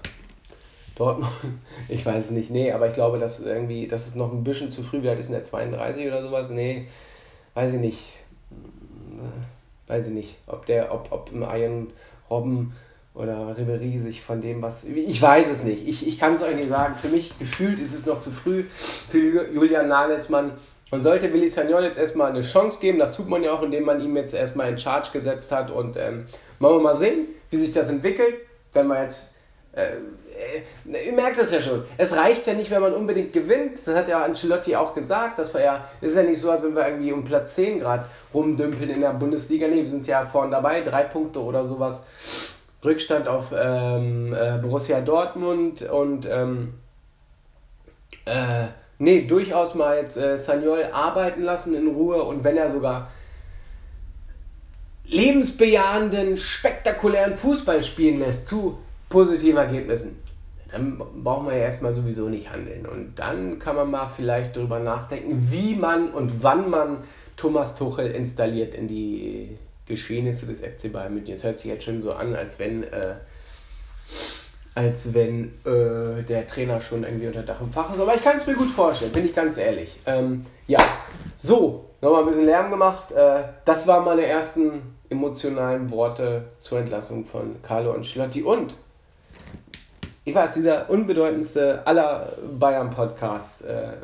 Dortmund. 0.94 1.32
Ich 1.88 2.04
weiß 2.06 2.26
es 2.26 2.30
nicht. 2.30 2.50
Nee, 2.50 2.72
aber 2.72 2.88
ich 2.88 2.94
glaube, 2.94 3.18
dass 3.18 3.40
irgendwie, 3.40 3.88
das 3.88 4.06
ist 4.06 4.16
noch 4.16 4.32
ein 4.32 4.44
bisschen 4.44 4.70
zu 4.70 4.82
früh. 4.82 5.08
Alt 5.08 5.18
ist 5.18 5.26
denn 5.26 5.34
der 5.34 5.42
32 5.42 6.06
oder 6.06 6.22
sowas? 6.22 6.50
Nee, 6.50 6.86
weiß 7.54 7.74
ich 7.74 7.80
nicht. 7.80 8.00
Weiß 9.86 10.06
ich 10.06 10.12
nicht, 10.12 10.36
ob 10.46 10.66
der, 10.66 10.94
ob, 10.94 11.10
ob 11.10 11.32
im 11.32 11.42
Iron 11.42 11.88
Robben 12.30 12.72
oder 13.14 13.56
Ribery 13.58 13.98
sich 13.98 14.22
von 14.22 14.40
dem, 14.40 14.62
was. 14.62 14.84
Ich 14.84 15.20
weiß 15.20 15.48
es 15.48 15.64
nicht. 15.64 15.86
Ich, 15.86 16.06
ich 16.06 16.18
kann 16.18 16.34
es 16.34 16.42
euch 16.42 16.54
nicht 16.54 16.68
sagen. 16.68 16.94
Für 16.94 17.08
mich 17.08 17.36
gefühlt 17.38 17.80
ist 17.80 17.94
es 17.94 18.06
noch 18.06 18.20
zu 18.20 18.30
früh 18.30 18.64
für 18.64 19.50
Julian 19.52 19.88
Nagelsmann. 19.88 20.52
Man 20.90 21.02
sollte 21.02 21.32
Willi 21.32 21.48
Sagnol 21.48 21.84
jetzt 21.84 21.98
erstmal 21.98 22.30
eine 22.30 22.42
Chance 22.42 22.80
geben. 22.80 22.98
Das 22.98 23.16
tut 23.16 23.28
man 23.28 23.42
ja 23.42 23.52
auch, 23.52 23.62
indem 23.62 23.84
man 23.84 24.00
ihm 24.00 24.16
jetzt 24.16 24.34
erstmal 24.34 24.70
in 24.70 24.78
Charge 24.78 25.08
gesetzt 25.12 25.52
hat. 25.52 25.70
Und 25.70 25.96
ähm, 25.96 26.26
wollen 26.58 26.78
wir 26.78 26.82
mal 26.82 26.96
sehen, 26.96 27.26
wie 27.50 27.56
sich 27.56 27.72
das 27.72 27.88
entwickelt. 27.88 28.34
Wenn 28.72 28.86
man 28.86 29.02
jetzt. 29.02 29.34
Äh, 29.72 29.96
äh, 30.40 31.06
ihr 31.06 31.12
merkt 31.12 31.38
es 31.38 31.50
ja 31.50 31.60
schon. 31.60 31.84
Es 31.96 32.16
reicht 32.16 32.46
ja 32.46 32.54
nicht, 32.54 32.70
wenn 32.70 32.80
man 32.80 32.94
unbedingt 32.94 33.32
gewinnt. 33.32 33.78
Das 33.86 33.94
hat 33.94 34.08
ja 34.08 34.24
Ancelotti 34.24 34.74
auch 34.76 34.94
gesagt. 34.94 35.38
Das 35.38 35.52
war 35.54 35.60
ja, 35.60 35.84
ist 36.00 36.16
ja 36.16 36.22
nicht 36.22 36.40
so, 36.40 36.50
als 36.50 36.62
wenn 36.62 36.74
wir 36.74 36.86
irgendwie 36.86 37.12
um 37.12 37.24
Platz 37.24 37.54
10 37.56 37.80
Grad 37.80 38.06
rumdümpeln 38.32 38.90
in 38.90 39.00
der 39.00 39.12
Bundesliga. 39.12 39.68
Nee, 39.68 39.82
wir 39.82 39.90
sind 39.90 40.06
ja 40.06 40.26
vorne 40.26 40.50
dabei, 40.50 40.80
drei 40.80 41.04
Punkte 41.04 41.40
oder 41.40 41.64
sowas. 41.64 42.02
Rückstand 42.84 43.28
auf 43.28 43.46
ähm, 43.52 44.34
äh, 44.34 44.58
Borussia 44.58 45.00
Dortmund 45.02 45.82
und 45.82 46.26
ähm, 46.26 46.74
äh, 48.24 48.68
nee, 48.98 49.22
durchaus 49.22 49.74
mal 49.74 49.98
jetzt 49.98 50.16
äh, 50.16 50.38
Sagnol 50.38 50.84
arbeiten 50.90 51.42
lassen 51.42 51.74
in 51.74 51.88
Ruhe 51.88 52.22
und 52.22 52.42
wenn 52.42 52.56
er 52.56 52.70
sogar 52.70 53.10
lebensbejahenden, 55.04 56.38
spektakulären 56.38 57.34
Fußball 57.34 57.82
spielen 57.82 58.20
lässt 58.20 58.46
zu 58.46 58.78
positiven 59.10 59.58
Ergebnissen 59.58 60.29
dann 60.72 60.98
braucht 60.98 61.44
man 61.44 61.54
ja 61.54 61.62
erstmal 61.62 61.92
sowieso 61.92 62.28
nicht 62.28 62.50
handeln. 62.50 62.86
Und 62.86 63.18
dann 63.18 63.58
kann 63.58 63.76
man 63.76 63.90
mal 63.90 64.10
vielleicht 64.14 64.56
darüber 64.56 64.78
nachdenken, 64.78 65.48
wie 65.50 65.74
man 65.74 66.10
und 66.10 66.42
wann 66.42 66.70
man 66.70 66.98
Thomas 67.36 67.74
Tuchel 67.74 68.10
installiert 68.10 68.74
in 68.74 68.88
die 68.88 69.56
Geschehnisse 69.86 70.46
des 70.46 70.60
FC 70.60 70.92
Bayern 70.92 71.14
München. 71.14 71.34
Es 71.34 71.44
hört 71.44 71.58
sich 71.58 71.70
jetzt 71.70 71.84
schon 71.84 72.02
so 72.02 72.12
an, 72.12 72.34
als 72.34 72.58
wenn, 72.58 72.84
äh, 72.84 73.14
als 74.74 75.14
wenn 75.14 75.52
äh, 75.64 76.22
der 76.22 76.46
Trainer 76.46 76.80
schon 76.80 77.02
irgendwie 77.02 77.26
unter 77.26 77.42
Dach 77.42 77.60
und 77.60 77.72
Fach 77.72 77.92
ist. 77.92 78.00
Aber 78.00 78.14
ich 78.14 78.22
kann 78.22 78.36
es 78.36 78.46
mir 78.46 78.54
gut 78.54 78.70
vorstellen, 78.70 79.12
bin 79.12 79.24
ich 79.24 79.34
ganz 79.34 79.56
ehrlich. 79.56 79.98
Ähm, 80.06 80.46
ja, 80.66 80.78
So, 81.36 81.86
nochmal 82.02 82.22
ein 82.22 82.28
bisschen 82.28 82.44
Lärm 82.44 82.70
gemacht. 82.70 83.12
Äh, 83.12 83.42
das 83.64 83.86
waren 83.86 84.04
meine 84.04 84.26
ersten 84.26 84.82
emotionalen 85.08 85.90
Worte 85.90 86.44
zur 86.58 86.78
Entlassung 86.78 87.24
von 87.24 87.62
Carlo 87.62 87.92
Ancelotti. 87.92 88.42
Und 88.42 88.74
ich 90.30 90.36
weiß, 90.36 90.54
dieser 90.54 90.88
unbedeutendste 90.88 91.84
aller 91.84 92.32
Bayern-Podcasts. 92.56 93.62
Äh, 93.62 93.94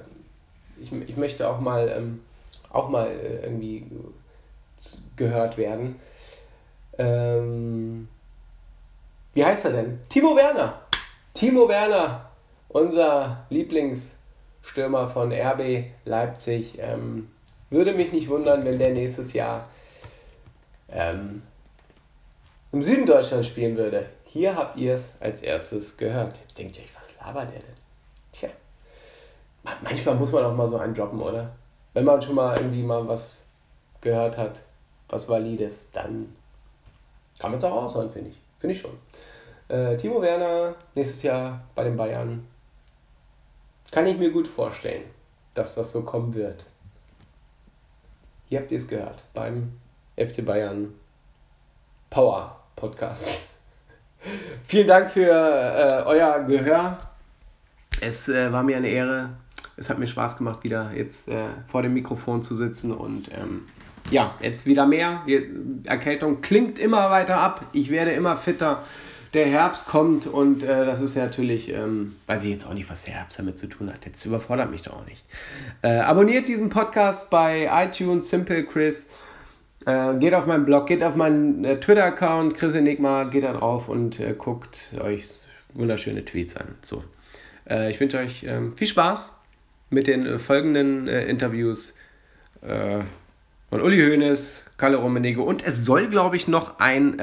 ich, 0.83 0.93
ich 0.93 1.17
möchte 1.17 1.49
auch 1.49 1.61
mal, 1.61 1.89
ähm, 1.89 2.21
auch 2.69 2.89
mal 2.89 3.07
äh, 3.07 3.45
irgendwie 3.45 3.87
gehört 5.15 5.57
werden. 5.57 6.01
Ähm, 6.99 8.09
wie 9.35 9.45
heißt 9.45 9.67
er 9.67 9.71
denn? 9.71 10.01
Timo 10.09 10.35
Werner. 10.35 10.81
Timo 11.33 11.69
Werner, 11.69 12.29
unser 12.71 13.47
Lieblingsstürmer 13.51 15.09
von 15.09 15.33
RB 15.33 15.85
Leipzig. 16.05 16.77
Ähm, 16.81 17.31
würde 17.71 17.93
mich 17.93 18.12
nicht 18.12 18.29
wundern, 18.29 18.65
wenn 18.65 18.81
der 18.81 18.91
nächstes 18.91 19.33
Jahr 19.33 19.69
ähm, 20.91 21.43
im 22.73 22.83
Süden 22.83 23.07
Deutschlands 23.07 23.47
spielen 23.47 23.77
würde. 23.77 24.07
Hier 24.37 24.55
habt 24.55 24.77
ihr 24.77 24.92
es 24.92 25.14
als 25.18 25.40
erstes 25.40 25.96
gehört. 25.96 26.37
Jetzt 26.37 26.59
denkt 26.59 26.77
ihr 26.77 26.85
euch, 26.85 26.94
was 26.94 27.18
labert 27.18 27.51
der 27.51 27.61
denn? 27.61 27.77
Tja, 28.33 28.51
manchmal 29.83 30.14
muss 30.16 30.31
man 30.31 30.44
auch 30.44 30.55
mal 30.55 30.68
so 30.68 30.77
einen 30.77 30.92
droppen, 30.92 31.22
oder? 31.22 31.57
Wenn 31.94 32.05
man 32.05 32.20
schon 32.20 32.35
mal 32.35 32.55
irgendwie 32.55 32.83
mal 32.83 33.09
was 33.09 33.46
gehört 34.03 34.37
hat, 34.37 34.61
was 35.09 35.27
valides, 35.27 35.90
dann 35.90 36.37
kann 37.38 37.51
man 37.51 37.57
es 37.57 37.64
auch 37.64 37.85
aushauen, 37.85 38.12
finde 38.12 38.29
ich. 38.29 38.37
Finde 38.59 38.75
ich 38.75 38.81
schon. 38.83 38.99
Äh, 39.68 39.96
Timo 39.96 40.20
Werner 40.20 40.75
nächstes 40.94 41.22
Jahr 41.22 41.64
bei 41.75 41.85
den 41.85 41.96
Bayern. 41.96 42.46
Kann 43.90 44.07
ich 44.07 44.18
mir 44.18 44.31
gut 44.31 44.49
vorstellen, 44.49 45.05
dass 45.55 45.77
das 45.77 45.92
so 45.92 46.03
kommen 46.03 46.35
wird. 46.35 46.66
Ihr 48.51 48.61
habt 48.61 48.70
es 48.70 48.87
gehört 48.87 49.25
beim 49.33 49.81
FC 50.14 50.44
Bayern 50.44 50.92
Power 52.11 52.61
Podcast. 52.77 53.31
Vielen 54.66 54.87
Dank 54.87 55.11
für 55.11 55.31
äh, 55.31 56.02
euer 56.07 56.40
Gehör. 56.40 56.98
Es 58.00 58.29
äh, 58.29 58.52
war 58.52 58.62
mir 58.62 58.76
eine 58.76 58.88
Ehre. 58.88 59.31
Es 59.76 59.90
hat 59.90 59.98
mir 59.98 60.07
Spaß 60.07 60.38
gemacht, 60.38 60.64
wieder 60.64 60.90
jetzt 60.94 61.29
äh, 61.29 61.44
vor 61.66 61.83
dem 61.83 61.94
Mikrofon 61.94 62.42
zu 62.42 62.55
sitzen 62.55 62.92
und 62.92 63.31
ähm, 63.33 63.68
ja, 64.11 64.35
jetzt 64.40 64.66
wieder 64.66 64.87
mehr. 64.87 65.22
Die 65.26 65.50
Erkältung 65.85 66.40
klingt 66.40 66.79
immer 66.79 67.11
weiter 67.11 67.38
ab. 67.38 67.66
Ich 67.72 67.90
werde 67.90 68.12
immer 68.12 68.37
fitter 68.37 68.83
der 69.35 69.46
Herbst 69.46 69.87
kommt 69.87 70.26
und 70.26 70.62
äh, 70.62 70.87
das 70.87 71.02
ist 71.02 71.14
ja 71.14 71.24
natürlich, 71.24 71.68
ähm, 71.68 72.16
weiß 72.26 72.44
ich 72.44 72.50
jetzt 72.50 72.66
auch 72.66 72.72
nicht, 72.72 72.88
was 72.88 73.05
der 73.05 73.14
Herbst 73.14 73.38
damit 73.38 73.59
zu 73.59 73.66
tun 73.66 73.92
hat. 73.92 74.07
Jetzt 74.07 74.24
überfordert 74.24 74.70
mich 74.70 74.83
doch 74.83 74.94
auch 74.94 75.05
nicht. 75.05 75.24
Äh, 75.83 75.98
abonniert 75.98 76.48
diesen 76.48 76.70
Podcast 76.70 77.29
bei 77.31 77.68
iTunes, 77.70 78.31
Simple 78.31 78.64
Chris. 78.64 79.11
Äh, 79.87 80.18
geht 80.18 80.35
auf 80.35 80.46
meinen 80.46 80.66
Blog, 80.66 80.88
geht 80.88 81.05
auf 81.05 81.14
meinen 81.14 81.64
äh, 81.64 81.79
Twitter-Account, 81.79 82.57
Chris 82.57 82.75
Enigma, 82.75 83.25
geht 83.25 83.44
da 83.44 83.53
drauf 83.53 83.88
und 83.88 84.18
äh, 84.18 84.35
guckt 84.37 84.79
euch 85.01 85.29
wunderschöne 85.75 86.25
Tweets 86.25 86.57
an. 86.57 86.75
So. 86.83 87.05
Äh, 87.70 87.92
ich 87.92 88.01
wünsche 88.01 88.18
euch 88.18 88.42
ähm, 88.42 88.77
viel 88.77 88.88
Spaß 88.88 89.44
mit 89.90 90.09
den 90.09 90.40
folgenden 90.40 91.07
Interviews 91.07 91.94
von 92.61 93.81
Uli 93.81 93.99
Hoeneß, 93.99 94.64
Kalle 94.79 94.96
Rummenigge 94.96 95.42
und 95.42 95.64
es 95.64 95.85
soll, 95.85 96.09
glaube 96.09 96.35
ich, 96.35 96.49
noch 96.49 96.81
ein 96.81 97.20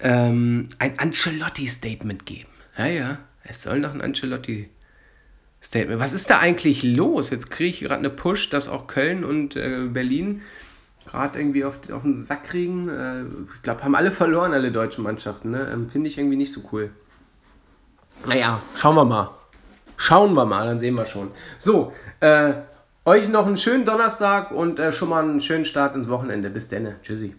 ähm, 0.00 0.68
ein 0.80 0.98
Ancelotti-Statement 0.98 2.26
geben. 2.26 2.48
Ja, 2.76 2.86
ja, 2.86 3.18
es 3.44 3.62
soll 3.62 3.78
noch 3.78 3.94
ein 3.94 4.00
Ancelotti-Statement. 4.00 6.00
Was 6.00 6.12
ist 6.12 6.28
da 6.28 6.40
eigentlich 6.40 6.82
los? 6.82 7.30
Jetzt 7.30 7.52
kriege 7.52 7.70
ich 7.70 7.80
gerade 7.80 8.00
eine 8.00 8.10
Push, 8.10 8.50
dass 8.50 8.68
auch 8.68 8.88
Köln 8.88 9.24
und 9.24 9.54
äh, 9.54 9.86
Berlin 9.86 10.42
gerade 11.06 11.38
irgendwie 11.38 11.64
auf, 11.64 11.78
auf 11.90 12.02
den 12.02 12.14
Sack 12.14 12.44
kriegen. 12.44 12.88
Äh, 12.88 13.22
ich 13.54 13.62
glaube, 13.62 13.82
haben 13.82 13.94
alle 13.94 14.10
verloren, 14.10 14.52
alle 14.52 14.72
deutschen 14.72 15.04
Mannschaften. 15.04 15.50
Ne? 15.50 15.70
Ähm, 15.72 15.88
Finde 15.88 16.08
ich 16.08 16.18
irgendwie 16.18 16.36
nicht 16.36 16.52
so 16.52 16.62
cool. 16.72 16.90
Naja, 18.26 18.60
schauen 18.76 18.96
wir 18.96 19.04
mal. 19.04 19.30
Schauen 19.96 20.34
wir 20.34 20.44
mal, 20.44 20.66
dann 20.66 20.78
sehen 20.78 20.94
wir 20.94 21.06
schon. 21.06 21.30
So, 21.58 21.92
äh, 22.20 22.52
euch 23.04 23.28
noch 23.28 23.46
einen 23.46 23.56
schönen 23.56 23.86
Donnerstag 23.86 24.50
und 24.50 24.78
äh, 24.78 24.92
schon 24.92 25.08
mal 25.08 25.22
einen 25.22 25.40
schönen 25.40 25.64
Start 25.64 25.94
ins 25.94 26.08
Wochenende. 26.08 26.50
Bis 26.50 26.68
dann. 26.68 26.96
Tschüssi. 27.02 27.34